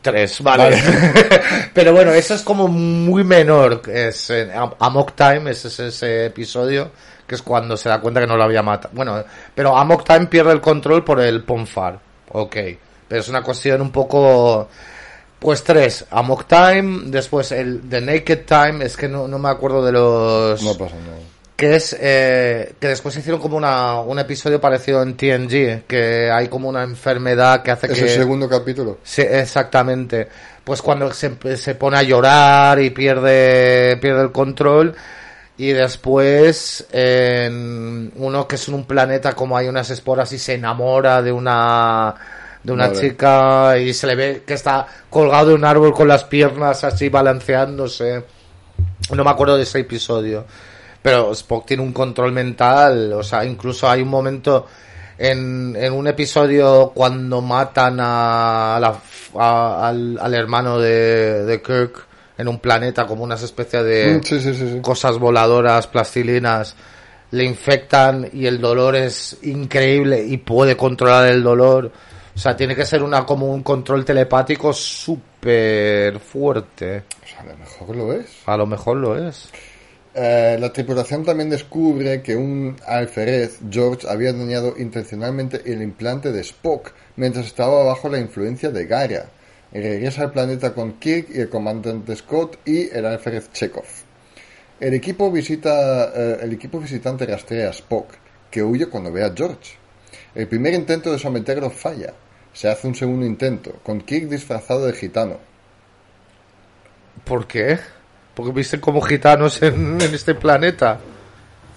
Tres, 0.00 0.40
vale. 0.42 0.80
Pero 1.74 1.92
bueno, 1.92 2.12
eso 2.12 2.34
es 2.34 2.42
como 2.42 2.68
muy 2.68 3.24
menor. 3.24 3.82
Es 3.88 4.30
Am- 4.54 4.74
Amok 4.78 5.12
Time, 5.14 5.50
ese 5.50 5.68
es 5.68 5.78
ese 5.80 6.26
episodio, 6.26 6.90
que 7.26 7.34
es 7.34 7.42
cuando 7.42 7.76
se 7.76 7.88
da 7.88 8.00
cuenta 8.00 8.20
que 8.20 8.26
no 8.26 8.36
lo 8.36 8.44
había 8.44 8.62
matado. 8.62 8.94
Bueno, 8.94 9.22
pero 9.54 9.76
Amok 9.76 10.04
Time 10.04 10.26
pierde 10.26 10.52
el 10.52 10.60
control 10.60 11.04
por 11.04 11.20
el 11.20 11.42
Ponfar. 11.44 11.98
Ok. 12.30 12.56
Pero 13.08 13.20
es 13.20 13.28
una 13.28 13.42
cuestión 13.42 13.80
un 13.80 13.90
poco... 13.90 14.68
Pues 15.38 15.64
tres, 15.64 16.04
Amok 16.10 16.44
Time, 16.46 17.02
después 17.06 17.50
el 17.50 17.80
The 17.88 18.00
Naked 18.00 18.44
Time, 18.46 18.84
es 18.84 18.96
que 18.96 19.08
no, 19.08 19.26
no 19.26 19.38
me 19.40 19.48
acuerdo 19.48 19.84
de 19.84 19.90
los... 19.90 20.62
No 20.62 20.74
pasa 20.74 20.94
nada. 20.94 21.18
Que 21.56 21.76
es 21.76 21.96
eh, 22.00 22.74
que 22.80 22.88
después 22.88 23.16
hicieron 23.16 23.40
como 23.40 23.56
una, 23.56 24.00
un 24.00 24.18
episodio 24.18 24.60
parecido 24.60 25.02
en 25.02 25.16
TNG, 25.16 25.86
que 25.86 26.30
hay 26.30 26.48
como 26.48 26.68
una 26.68 26.82
enfermedad 26.82 27.62
que 27.62 27.70
hace 27.70 27.86
Es 27.86 27.98
que... 27.98 28.04
el 28.04 28.08
segundo 28.08 28.48
capítulo. 28.48 28.98
Sí, 29.02 29.22
exactamente. 29.22 30.28
Pues 30.64 30.80
cuando 30.80 31.12
se, 31.12 31.36
se 31.56 31.74
pone 31.74 31.98
a 31.98 32.02
llorar 32.02 32.80
y 32.80 32.90
pierde, 32.90 33.96
pierde 34.00 34.22
el 34.22 34.32
control. 34.32 34.94
Y 35.58 35.70
después, 35.72 36.86
en 36.90 38.10
uno 38.16 38.48
que 38.48 38.56
es 38.56 38.68
en 38.68 38.74
un 38.74 38.84
planeta 38.84 39.34
como 39.34 39.56
hay 39.56 39.68
unas 39.68 39.90
esporas 39.90 40.32
y 40.32 40.38
se 40.38 40.54
enamora 40.54 41.20
de 41.22 41.30
una, 41.30 42.14
de 42.62 42.72
una 42.72 42.92
chica 42.92 43.78
y 43.78 43.92
se 43.92 44.06
le 44.06 44.14
ve 44.14 44.42
que 44.46 44.54
está 44.54 44.86
colgado 45.10 45.50
de 45.50 45.54
un 45.54 45.64
árbol 45.64 45.92
con 45.92 46.08
las 46.08 46.24
piernas 46.24 46.82
así 46.84 47.08
balanceándose. 47.10 48.24
No 49.14 49.22
me 49.22 49.30
acuerdo 49.30 49.56
de 49.56 49.64
ese 49.64 49.80
episodio. 49.80 50.46
Pero 51.02 51.32
Spock 51.32 51.66
tiene 51.66 51.82
un 51.82 51.92
control 51.92 52.32
mental. 52.32 53.12
O 53.14 53.22
sea, 53.22 53.44
incluso 53.44 53.88
hay 53.90 54.02
un 54.02 54.08
momento 54.08 54.66
en, 55.18 55.74
en 55.76 55.92
un 55.92 56.06
episodio 56.06 56.92
cuando 56.94 57.40
matan 57.40 57.98
a 58.00 58.78
la- 58.80 59.00
a- 59.38 59.88
al, 59.88 60.18
al 60.20 60.34
hermano 60.34 60.78
de, 60.78 61.44
de 61.44 61.60
Kirk 61.62 62.06
en 62.38 62.48
un 62.48 62.58
planeta 62.58 63.06
como 63.06 63.24
unas 63.24 63.42
especies 63.42 63.84
de 63.84 64.18
Mm, 64.18 64.22
sí, 64.22 64.40
sí, 64.40 64.54
sí, 64.54 64.70
sí. 64.74 64.80
cosas 64.80 65.18
voladoras, 65.18 65.86
plastilinas, 65.86 66.74
le 67.32 67.44
infectan 67.44 68.28
y 68.32 68.46
el 68.46 68.60
dolor 68.60 68.94
es 68.96 69.38
increíble 69.42 70.22
y 70.24 70.36
puede 70.38 70.76
controlar 70.76 71.26
el 71.28 71.42
dolor. 71.42 71.90
O 72.34 72.38
sea, 72.38 72.56
tiene 72.56 72.74
que 72.74 72.86
ser 72.86 73.02
una 73.02 73.26
como 73.26 73.46
un 73.48 73.62
control 73.62 74.04
telepático 74.04 74.72
súper 74.72 76.18
fuerte. 76.20 77.04
O 77.22 77.26
sea, 77.26 77.40
a 77.40 77.44
lo 77.44 77.56
mejor 77.58 77.96
lo 77.96 78.12
es. 78.14 78.26
A 78.46 78.56
lo 78.56 78.66
mejor 78.66 78.96
lo 78.96 79.28
es. 79.28 79.48
Eh, 80.14 80.58
la 80.60 80.70
tripulación 80.72 81.24
también 81.24 81.48
descubre 81.48 82.20
que 82.22 82.36
un 82.36 82.76
alférez, 82.86 83.60
George, 83.70 84.06
había 84.08 84.32
dañado 84.32 84.74
intencionalmente 84.76 85.62
el 85.64 85.80
implante 85.80 86.32
de 86.32 86.40
Spock 86.40 86.92
mientras 87.16 87.46
estaba 87.46 87.82
bajo 87.84 88.10
la 88.10 88.18
influencia 88.18 88.70
de 88.70 88.86
Gara. 88.86 89.30
Y 89.72 89.80
regresa 89.80 90.22
al 90.22 90.32
planeta 90.32 90.74
con 90.74 90.98
Kirk 90.98 91.28
y 91.30 91.40
el 91.40 91.48
comandante 91.48 92.14
Scott 92.14 92.58
y 92.66 92.90
el 92.94 93.06
alférez 93.06 93.50
Chekhov. 93.52 93.86
El 94.80 94.92
equipo, 94.92 95.30
visita, 95.30 96.12
eh, 96.14 96.38
el 96.42 96.52
equipo 96.52 96.78
visitante 96.78 97.24
rastrea 97.24 97.68
a 97.68 97.70
Spock, 97.70 98.08
que 98.50 98.62
huye 98.62 98.86
cuando 98.86 99.10
ve 99.10 99.24
a 99.24 99.32
George. 99.34 99.76
El 100.34 100.46
primer 100.46 100.74
intento 100.74 101.10
de 101.10 101.18
someterlo 101.18 101.70
falla. 101.70 102.12
Se 102.52 102.68
hace 102.68 102.86
un 102.86 102.94
segundo 102.94 103.24
intento, 103.24 103.80
con 103.82 104.02
Kirk 104.02 104.28
disfrazado 104.28 104.84
de 104.84 104.92
gitano. 104.92 105.38
¿Por 107.24 107.46
qué? 107.46 107.78
Porque 108.34 108.52
visten 108.52 108.80
como 108.80 109.00
gitanos 109.02 109.60
en, 109.62 110.00
en 110.00 110.14
este 110.14 110.34
planeta. 110.34 110.98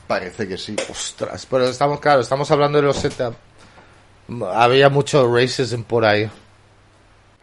Parece 0.07 0.47
que 0.47 0.57
sí. 0.57 0.75
Ostras, 0.89 1.45
pero 1.49 1.65
estamos, 1.67 1.99
claro, 1.99 2.21
estamos 2.21 2.49
hablando 2.51 2.77
de 2.79 2.83
los 2.85 2.97
70. 2.97 3.35
Había 4.53 4.89
mucho 4.89 5.31
racism 5.33 5.81
por 5.83 6.05
ahí. 6.05 6.29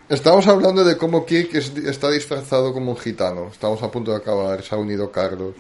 Estamos 0.09 0.47
hablando 0.47 0.85
de 0.85 0.97
cómo 0.97 1.25
Kirk 1.25 1.55
es- 1.55 1.77
está 1.77 2.11
disfrazado 2.11 2.73
como 2.73 2.91
un 2.93 2.99
gitano. 2.99 3.49
Estamos 3.53 3.83
a 3.83 3.91
punto 3.91 4.11
de 4.11 4.19
acabar, 4.19 4.63
se 4.63 4.75
ha 4.75 4.79
unido 4.79 5.11
Carlos. 5.11 5.55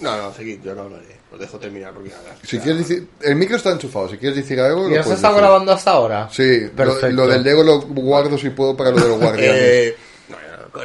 No, 0.00 0.16
no, 0.16 0.32
seguid, 0.32 0.60
yo 0.62 0.74
no 0.74 0.82
hablaré. 0.82 1.18
Os 1.32 1.38
dejo 1.40 1.58
terminar 1.58 1.92
porque 1.92 2.10
nada. 2.10 2.36
Si 2.42 2.58
quieres 2.58 2.86
decir, 2.86 3.08
el 3.22 3.36
micro 3.36 3.56
está 3.56 3.70
enchufado, 3.70 4.08
si 4.08 4.18
quieres 4.18 4.36
decir 4.36 4.60
algo... 4.60 4.88
¿Y 4.88 4.94
lo 4.94 5.00
eso 5.00 5.14
está 5.14 5.32
grabando 5.32 5.72
hasta 5.72 5.90
ahora? 5.92 6.28
Sí, 6.30 6.68
lo 7.10 7.26
del 7.26 7.42
Lego 7.42 7.62
lo 7.64 7.80
guardo 7.80 8.38
si 8.38 8.50
puedo 8.50 8.76
para 8.76 8.90
lo 8.90 9.00
de 9.00 9.08
los 9.08 9.18
guardianes. 9.20 9.60
Eh, 9.60 9.96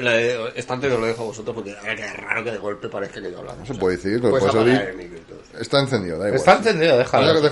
la 0.01 0.11
de 0.11 0.51
estante 0.55 0.87
no 0.87 0.97
lo 0.97 1.07
dejo 1.07 1.23
a 1.23 1.25
vosotros 1.25 1.55
porque 1.55 1.71
a 1.71 1.95
qué 1.95 2.07
raro 2.13 2.43
que 2.43 2.51
de 2.51 2.57
golpe 2.57 2.89
parezca 2.89 3.21
que 3.21 3.31
yo 3.31 3.39
hablando. 3.39 3.61
No 3.61 3.65
se 3.65 3.73
puede 3.75 3.97
decir, 3.97 4.13
lo 4.21 4.29
puedes 4.29 4.51
puedes 4.51 4.67
oír. 4.67 5.09
Está 5.59 5.79
encendido, 5.79 6.17
da 6.19 6.27
igual. 6.27 6.35
Está 6.39 6.53
entendido, 6.57 6.97
déjalo. 6.97 7.43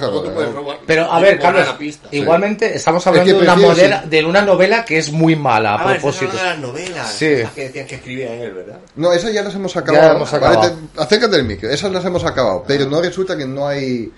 Robar- 0.54 0.78
Pero 0.86 1.12
a 1.12 1.20
ver, 1.20 1.40
Carlos, 1.40 1.68
igualmente 2.12 2.76
estamos 2.76 3.04
que 3.04 3.10
hablando 3.10 3.34
de 3.34 3.40
una 3.42 3.56
modela, 3.56 4.02
sí. 4.04 4.10
de 4.10 4.26
una 4.26 4.42
novela 4.44 4.86
que 4.86 4.98
es 4.98 5.12
muy 5.12 5.36
mala 5.36 5.72
a 5.72 5.74
Ah, 5.74 5.84
vale, 5.86 5.98
estás 5.98 6.16
propósito. 6.16 6.38
de 6.44 6.50
las 6.50 6.60
novelas. 6.60 7.12
Sí. 7.12 7.36
que 7.56 7.62
decían 7.64 7.88
que 7.88 7.96
escribía 7.96 8.34
él, 8.36 8.54
¿verdad? 8.54 8.78
No, 8.96 9.12
esas 9.12 9.34
ya 9.34 9.42
las 9.44 9.56
hemos 9.56 9.76
acabado. 9.76 10.16
hemos 10.16 10.32
Vale, 10.32 10.46
acabado. 10.46 10.72
te- 10.96 11.02
acércate 11.02 11.36
del 11.38 11.46
micro, 11.46 11.70
esas 11.70 11.92
las 11.92 12.06
hemos 12.06 12.24
acabado. 12.24 12.64
Pero 12.68 12.86
no 12.86 13.02
resulta 13.02 13.36
que 13.38 13.46
no 13.46 13.68
hay... 13.68 14.12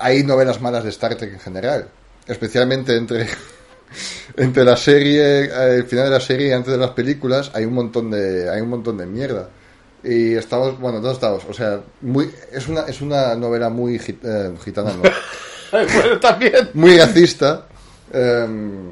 Hay 0.00 0.24
novelas 0.24 0.60
malas 0.60 0.84
de 0.84 0.90
Star 0.90 1.14
Trek 1.14 1.32
en 1.34 1.40
general. 1.40 1.88
Especialmente 2.26 2.96
entre... 2.96 3.26
Entre 4.36 4.64
la 4.64 4.76
serie, 4.76 5.44
eh, 5.44 5.74
el 5.76 5.84
final 5.84 6.04
de 6.06 6.10
la 6.10 6.20
serie 6.20 6.48
y 6.48 6.52
antes 6.52 6.72
de 6.72 6.78
las 6.78 6.90
películas 6.90 7.50
hay 7.54 7.64
un 7.64 7.74
montón 7.74 8.10
de 8.10 8.48
hay 8.50 8.60
un 8.60 8.68
montón 8.70 8.96
de 8.98 9.06
mierda. 9.06 9.48
Y 10.02 10.34
estamos, 10.34 10.78
bueno, 10.80 11.00
todos 11.00 11.14
estamos, 11.14 11.44
o 11.48 11.52
sea, 11.52 11.80
muy 12.00 12.30
es 12.52 12.68
una 12.68 12.82
es 12.82 13.00
una 13.00 13.34
novela 13.34 13.68
muy 13.68 13.98
git- 13.98 14.24
eh, 14.24 14.52
gitana, 14.64 14.92
no, 14.94 15.02
bueno, 15.72 16.18
también. 16.20 16.70
muy 16.74 16.98
racista. 16.98 17.66
em, 18.12 18.90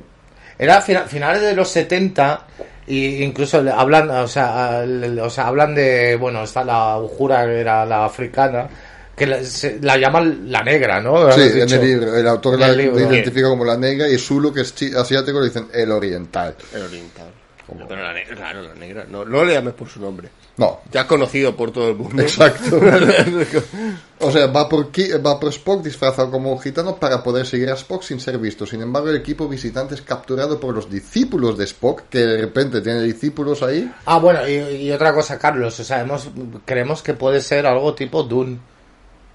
Era 0.59 0.81
fina- 0.83 1.05
finales 1.05 1.41
de 1.43 1.55
los 1.55 1.69
70 1.69 2.47
y 2.89 3.23
incluso 3.23 3.63
le 3.63 3.71
hablan, 3.71 4.11
o 4.11 4.27
sea, 4.29 4.83
o 5.23 5.31
sea, 5.31 5.47
hablan 5.47 5.75
de, 5.75 6.17
bueno, 6.17 6.43
está 6.43 6.65
la 6.65 6.99
Ujura 6.99 7.45
que 7.47 7.61
era 7.61 7.85
la 7.87 8.05
africana, 8.07 8.67
que 9.19 9.27
la, 9.27 9.45
se- 9.45 9.79
la 9.83 9.97
llaman 9.99 10.51
la 10.51 10.63
negra, 10.63 11.01
¿no? 11.01 11.31
sí, 11.33 11.41
en 11.43 11.71
el 11.71 11.81
libro, 11.83 12.17
el 12.17 12.27
autor 12.27 12.59
la, 12.59 12.69
libro. 12.73 12.99
identifica 13.01 13.49
como 13.49 13.65
la 13.65 13.77
negra 13.77 14.09
y 14.09 14.17
Zulu, 14.17 14.53
que 14.53 14.63
es 14.63 14.75
chi- 14.75 14.95
asiático, 14.95 15.41
le 15.41 15.47
dicen 15.49 15.67
el 15.75 15.91
oriental. 15.93 16.55
El 16.73 16.83
oriental. 16.83 17.27
Pero 17.87 18.03
la 18.03 18.15
negra, 18.15 18.35
claro, 18.35 18.63
la 18.63 18.75
negra. 18.75 19.05
No, 19.11 19.27
no 19.27 19.45
le 19.45 19.53
llames 19.53 19.75
por 19.75 19.89
su 19.91 20.01
nombre. 20.01 20.31
No, 20.57 20.81
Ya 20.91 21.07
conocido 21.07 21.55
por 21.55 21.71
todo 21.71 21.91
el 21.91 21.97
mundo. 21.97 22.23
Exacto. 22.23 22.81
O 24.21 24.33
sea, 24.33 24.47
va 24.49 24.69
por, 24.69 24.91
Ki- 24.91 25.13
va 25.25 25.39
por 25.39 25.51
Spock 25.53 25.85
disfrazado 25.85 26.29
como 26.31 26.51
un 26.53 26.61
gitano 26.61 26.97
para 26.97 27.23
poder 27.23 27.47
seguir 27.47 27.71
a 27.71 27.75
Spock 27.75 28.03
sin 28.03 28.19
ser 28.21 28.37
visto. 28.39 28.67
Sin 28.67 28.83
embargo, 28.83 29.11
el 29.11 29.17
equipo 29.17 29.47
visitante 29.49 29.95
es 29.95 30.03
capturado 30.03 30.59
por 30.59 30.75
los 30.75 30.91
discípulos 30.91 31.57
de 31.57 31.65
Spock, 31.65 32.03
que 32.11 32.19
de 32.19 32.39
repente 32.39 32.81
tiene 32.81 33.03
discípulos 33.03 33.63
ahí. 33.63 33.89
Ah, 34.07 34.19
bueno, 34.19 34.41
y, 34.49 34.55
y 34.55 34.91
otra 34.91 35.15
cosa, 35.15 35.39
Carlos, 35.39 35.79
o 35.79 35.85
sea, 35.85 36.01
hemos, 36.01 36.29
creemos 36.65 37.03
que 37.03 37.15
puede 37.15 37.41
ser 37.41 37.67
algo 37.67 37.95
tipo 37.95 38.25
Dune. 38.25 38.59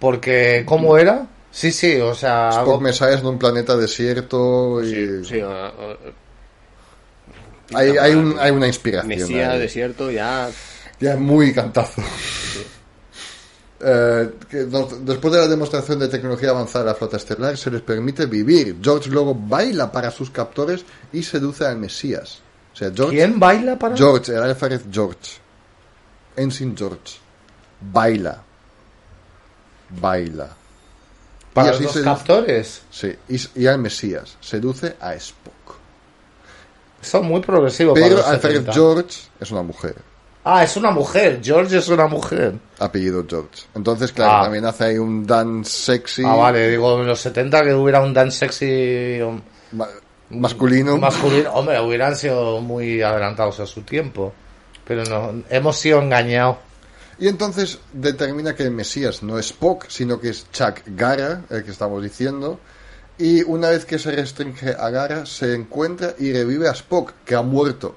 Porque, 0.03 0.63
¿cómo 0.65 0.97
era? 0.97 1.27
Sí, 1.49 1.71
sí, 1.71 1.95
o 2.01 2.13
sea... 2.13 2.49
Spock 2.49 2.67
algo- 2.67 2.81
Messiah 2.81 3.13
es 3.13 3.21
de 3.21 3.27
un 3.29 3.39
planeta 3.39 3.77
desierto 3.77 4.83
y 4.83 4.89
Sí, 4.93 5.23
sí, 5.23 5.39
ah, 5.41 5.71
ah, 5.79 5.95
hay, 7.73 7.95
hay, 7.95 8.13
un- 8.13 8.35
hay 8.37 8.51
una 8.51 8.67
inspiración. 8.67 9.07
Mesía, 9.07 9.51
ahí. 9.51 9.59
desierto, 9.61 10.11
ya. 10.11 10.49
Ya 10.99 11.15
muy 11.15 11.53
cantazo. 11.53 12.01
Eh, 13.85 14.29
que 14.49 14.57
nos- 14.65 15.05
después 15.05 15.33
de 15.33 15.39
la 15.39 15.47
demostración 15.47 15.99
de 15.99 16.07
tecnología 16.09 16.49
avanzada 16.49 16.83
de 16.85 16.91
la 16.91 16.95
flota 16.95 17.15
estelar, 17.17 17.57
se 17.57 17.71
les 17.71 17.81
permite 17.81 18.25
vivir. 18.25 18.77
George 18.81 19.09
luego 19.09 19.33
baila 19.33 19.89
para 19.89 20.11
sus 20.11 20.29
captores 20.31 20.83
y 21.13 21.23
seduce 21.23 21.65
al 21.65 21.77
Mesías. 21.77 22.39
O 22.73 22.75
sea, 22.75 22.91
George, 22.93 23.15
¿Quién 23.15 23.39
baila 23.39 23.79
para...? 23.79 23.95
George, 23.95 24.31
el 24.33 24.41
alférez 24.43 24.83
George. 24.91 25.37
Ensign 26.35 26.75
George. 26.75 27.19
Baila. 27.79 28.43
Baila. 29.99 30.49
para 31.53 31.75
y 31.75 31.81
los 31.83 31.91
así 31.95 32.03
captores. 32.03 32.81
Sí, 32.89 33.15
y, 33.29 33.61
y 33.61 33.67
al 33.67 33.79
Mesías. 33.79 34.37
Seduce 34.41 34.95
a 34.99 35.13
Spock. 35.15 35.53
Son 37.01 37.25
muy 37.25 37.41
progresivos 37.41 37.93
Pero 37.99 38.17
los 38.17 38.25
alférez 38.25 38.57
70. 38.65 38.73
George 38.73 39.17
es 39.39 39.51
una 39.51 39.61
mujer. 39.61 39.95
Ah, 40.45 40.63
es 40.63 40.75
una 40.77 40.91
mujer. 40.91 41.39
George 41.43 41.77
es 41.77 41.87
una 41.89 42.07
mujer. 42.07 42.53
Apellido 42.79 43.25
George. 43.29 43.63
Entonces, 43.75 44.11
claro, 44.11 44.31
Ah. 44.39 44.43
también 44.43 44.65
hace 44.65 44.83
ahí 44.85 44.97
un 44.97 45.25
dance 45.25 45.69
sexy. 45.71 46.23
Ah, 46.25 46.35
vale, 46.35 46.69
digo, 46.69 46.99
en 46.99 47.07
los 47.07 47.19
70 47.19 47.63
que 47.63 47.73
hubiera 47.73 48.01
un 48.01 48.13
dance 48.13 48.37
sexy 48.39 49.19
ma- 49.73 49.87
masculino. 50.29 50.97
masculino, 50.97 51.51
hombre, 51.53 51.79
hubieran 51.79 52.15
sido 52.15 52.59
muy 52.61 53.01
adelantados 53.01 53.59
a 53.59 53.65
su 53.65 53.81
tiempo. 53.83 54.33
Pero 54.85 55.03
no, 55.05 55.43
hemos 55.49 55.77
sido 55.77 56.01
engañados. 56.01 56.57
Y 57.19 57.27
entonces 57.27 57.79
determina 57.93 58.55
que 58.55 58.63
el 58.63 58.71
Mesías 58.71 59.23
no 59.23 59.37
es 59.37 59.47
Spock, 59.47 59.85
sino 59.89 60.19
que 60.19 60.29
es 60.29 60.49
Chuck 60.51 60.81
Gara, 60.87 61.43
el 61.49 61.63
que 61.63 61.71
estamos 61.71 62.01
diciendo. 62.01 62.59
Y 63.17 63.43
una 63.43 63.69
vez 63.69 63.85
que 63.85 63.99
se 63.99 64.11
restringe 64.11 64.71
a 64.71 64.89
Gara, 64.89 65.25
se 65.25 65.53
encuentra 65.53 66.15
y 66.17 66.33
revive 66.33 66.67
a 66.67 66.71
Spock, 66.71 67.13
que 67.25 67.35
ha 67.35 67.41
muerto. 67.41 67.95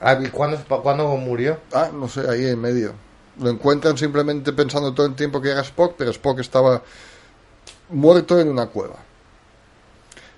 Ah, 0.00 0.18
¿y 0.22 0.28
¿Cuándo, 0.28 0.58
¿Cuándo 0.82 1.08
murió? 1.16 1.58
Ah, 1.72 1.90
no 1.92 2.08
sé, 2.08 2.28
ahí 2.28 2.46
en 2.46 2.60
medio. 2.60 2.92
Lo 3.40 3.50
encuentran 3.50 3.98
simplemente 3.98 4.52
pensando 4.52 4.94
todo 4.94 5.06
el 5.06 5.14
tiempo 5.14 5.40
que 5.40 5.50
era 5.50 5.62
Spock, 5.62 5.94
pero 5.98 6.10
Spock 6.10 6.38
estaba 6.40 6.82
muerto 7.90 8.38
en 8.38 8.48
una 8.48 8.66
cueva. 8.66 9.05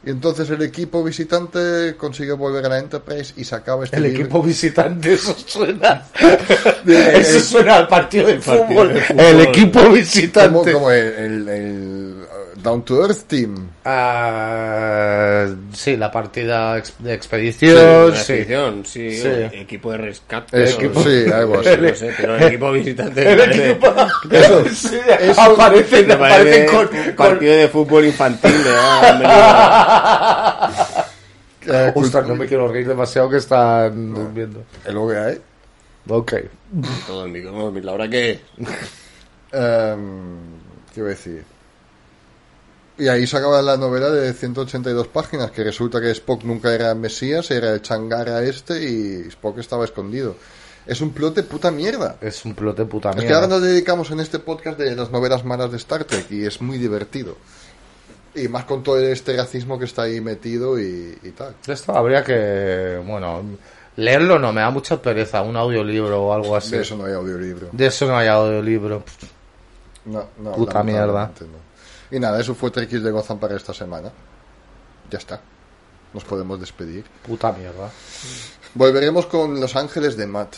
Y 0.08 0.10
entonces 0.10 0.48
el 0.48 0.62
equipo 0.62 1.04
visitante 1.04 1.94
consigue 1.98 2.32
volver 2.32 2.64
a 2.64 2.70
la 2.70 2.78
Enterprise 2.78 3.34
y 3.36 3.44
se 3.44 3.54
acaba 3.54 3.84
este 3.84 3.98
El 3.98 4.04
libro. 4.04 4.20
equipo 4.22 4.42
visitante, 4.42 5.12
eso 5.12 5.36
suena. 5.46 6.02
Eso 6.86 7.40
suena 7.40 7.76
al 7.76 7.88
partido 7.88 8.26
de 8.28 8.36
Partido 8.36 8.66
fútbol. 8.68 8.94
de 8.94 9.00
fútbol. 9.02 9.20
El 9.26 9.40
equipo 9.42 9.88
visitante. 9.90 10.72
como 10.72 10.90
el, 10.90 11.06
el- 11.12 11.48
el, 11.50 12.14
Down 12.62 12.82
to 12.84 13.02
Earth 13.04 13.24
Team. 13.26 13.68
Ah, 13.84 15.46
sí, 15.72 15.96
la 15.96 16.10
partida 16.10 16.80
de 16.98 17.14
expedición, 17.14 18.12
sí. 18.12 18.18
expedición, 18.18 18.84
sí, 18.84 19.10
Sí. 19.20 19.28
equipo 19.52 19.92
de 19.92 19.98
rescate. 19.98 20.64
Eso, 20.64 20.80
no, 20.82 21.02
sí, 21.02 21.24
algo 21.32 21.60
así. 21.60 21.70
no 21.80 21.94
sé, 21.94 22.14
pero 22.16 22.36
el 22.36 22.42
equipo 22.48 22.72
visitante 22.72 23.24
me 23.24 23.36
parece, 23.36 23.78
Eso, 24.30 24.64
Sí, 24.74 24.98
eso- 25.20 25.40
aparecen, 25.40 26.06
me 26.08 26.16
parece 26.16 26.64
aparecen 26.64 26.66
con, 26.76 26.86
con- 26.88 27.16
partido 27.16 27.54
de 27.54 27.68
fútbol 27.68 28.04
infantil. 28.06 28.52
venido 28.52 29.30
eh, 31.66 31.92
Ostras, 31.94 32.26
no 32.26 32.34
me 32.34 32.46
quiero 32.46 32.68
reír 32.68 32.88
demasiado 32.88 33.28
que 33.28 33.36
están 33.38 34.14
durmiendo. 34.14 34.64
el 34.84 34.96
OVA, 34.96 35.32
Ok. 36.08 36.34
todo 37.06 37.24
el 37.26 37.32
micro. 37.32 37.70
La 37.82 37.92
hora 37.92 38.08
que 38.08 38.40
Em, 39.50 40.36
¿Qué 40.92 41.00
iba 41.00 41.06
a 41.06 41.10
decir? 41.10 41.42
Y 42.98 43.06
ahí 43.06 43.26
se 43.26 43.36
acaba 43.36 43.62
la 43.62 43.76
novela 43.76 44.10
de 44.10 44.32
182 44.32 45.06
páginas, 45.06 45.52
que 45.52 45.62
resulta 45.62 46.00
que 46.00 46.10
Spock 46.10 46.42
nunca 46.42 46.74
era 46.74 46.94
Mesías, 46.96 47.50
era 47.52 47.72
el 47.72 47.80
Changara 47.82 48.42
este 48.42 48.82
y 48.82 49.28
Spock 49.28 49.58
estaba 49.58 49.84
escondido. 49.84 50.34
Es 50.84 51.00
un 51.00 51.10
plot 51.10 51.36
de 51.36 51.42
puta 51.44 51.70
mierda. 51.70 52.16
Es 52.20 52.44
un 52.44 52.54
plot 52.54 52.76
de 52.76 52.86
puta 52.86 53.10
Es 53.10 53.16
que 53.16 53.20
mierda. 53.22 53.36
ahora 53.36 53.48
nos 53.48 53.62
dedicamos 53.62 54.10
en 54.10 54.20
este 54.20 54.38
podcast 54.40 54.78
de 54.78 54.96
las 54.96 55.10
novelas 55.12 55.44
malas 55.44 55.70
de 55.70 55.76
Star 55.76 56.04
Trek 56.04 56.30
y 56.30 56.44
es 56.44 56.60
muy 56.60 56.78
divertido. 56.78 57.36
Y 58.34 58.48
más 58.48 58.64
con 58.64 58.82
todo 58.82 58.98
este 58.98 59.36
racismo 59.36 59.78
que 59.78 59.84
está 59.84 60.02
ahí 60.02 60.20
metido 60.20 60.80
y, 60.80 61.18
y 61.22 61.30
tal. 61.30 61.54
Esto 61.66 61.96
habría 61.96 62.24
que, 62.24 63.00
bueno, 63.06 63.42
leerlo 63.96 64.38
no, 64.38 64.52
me 64.52 64.60
da 64.60 64.70
mucha 64.70 65.00
pereza, 65.00 65.42
un 65.42 65.56
audiolibro 65.56 66.22
o 66.24 66.32
algo 66.32 66.56
así. 66.56 66.72
De 66.72 66.82
eso 66.82 66.96
no 66.96 67.04
hay 67.04 67.12
audiolibro. 67.12 67.68
De 67.70 67.86
eso 67.86 68.06
no 68.06 68.16
hay 68.16 68.28
audiolibro. 68.28 69.04
No, 70.06 70.24
no, 70.38 70.52
Puta 70.52 70.78
lamentablemente 70.78 71.44
no. 71.44 71.67
Y 72.10 72.18
nada, 72.18 72.40
eso 72.40 72.54
fue 72.54 72.70
Trekkies 72.70 73.02
de 73.02 73.10
Gozan 73.10 73.38
para 73.38 73.56
esta 73.56 73.74
semana. 73.74 74.10
Ya 75.10 75.18
está. 75.18 75.40
Nos 76.14 76.24
podemos 76.24 76.58
despedir. 76.58 77.04
Puta 77.26 77.52
mierda. 77.52 77.90
Volveremos 78.74 79.26
con 79.26 79.60
Los 79.60 79.76
Ángeles 79.76 80.16
de 80.16 80.26
Matt. 80.26 80.56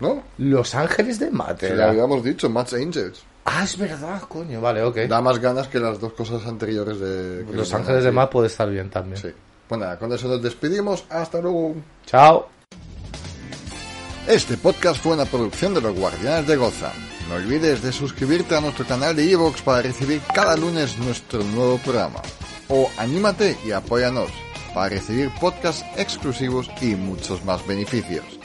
¿No? 0.00 0.22
Los 0.38 0.74
Ángeles 0.74 1.18
de 1.18 1.26
Que 1.26 1.32
Mate. 1.32 1.76
le 1.76 1.82
habíamos 1.84 2.24
dicho, 2.24 2.48
Matt's 2.48 2.72
Angels. 2.72 3.22
Ah, 3.44 3.64
es 3.64 3.76
verdad, 3.76 4.22
coño. 4.22 4.60
Vale, 4.60 4.82
ok. 4.82 4.96
Da 5.00 5.20
más 5.20 5.38
ganas 5.38 5.68
que 5.68 5.78
las 5.78 6.00
dos 6.00 6.14
cosas 6.14 6.44
anteriores 6.46 6.98
de... 6.98 7.44
Los 7.52 7.72
Ángeles 7.74 8.04
de. 8.04 8.10
Mate 8.10 8.32
puede 8.32 8.46
estar 8.46 8.68
bien 8.68 8.88
también. 8.88 9.20
Sí. 9.20 9.28
Bueno, 9.68 9.84
nada, 9.84 9.98
con 9.98 10.12
eso 10.12 10.26
nos 10.26 10.42
despedimos. 10.42 11.04
Hasta 11.10 11.40
luego. 11.40 11.74
Chao. 12.06 12.48
Este 14.26 14.56
podcast 14.56 15.02
fue 15.02 15.12
una 15.12 15.24
producción 15.24 15.74
de 15.74 15.80
los 15.80 15.94
Guardianes 15.94 16.46
de 16.46 16.56
Gotham. 16.56 17.09
No 17.30 17.36
olvides 17.36 17.80
de 17.80 17.92
suscribirte 17.92 18.56
a 18.56 18.60
nuestro 18.60 18.84
canal 18.84 19.14
de 19.14 19.30
Evox 19.30 19.62
para 19.62 19.82
recibir 19.82 20.20
cada 20.34 20.56
lunes 20.56 20.98
nuestro 20.98 21.44
nuevo 21.44 21.78
programa. 21.78 22.20
O 22.68 22.90
anímate 22.98 23.56
y 23.64 23.70
apóyanos 23.70 24.32
para 24.74 24.88
recibir 24.88 25.30
podcasts 25.40 25.84
exclusivos 25.96 26.68
y 26.82 26.96
muchos 26.96 27.44
más 27.44 27.64
beneficios. 27.64 28.39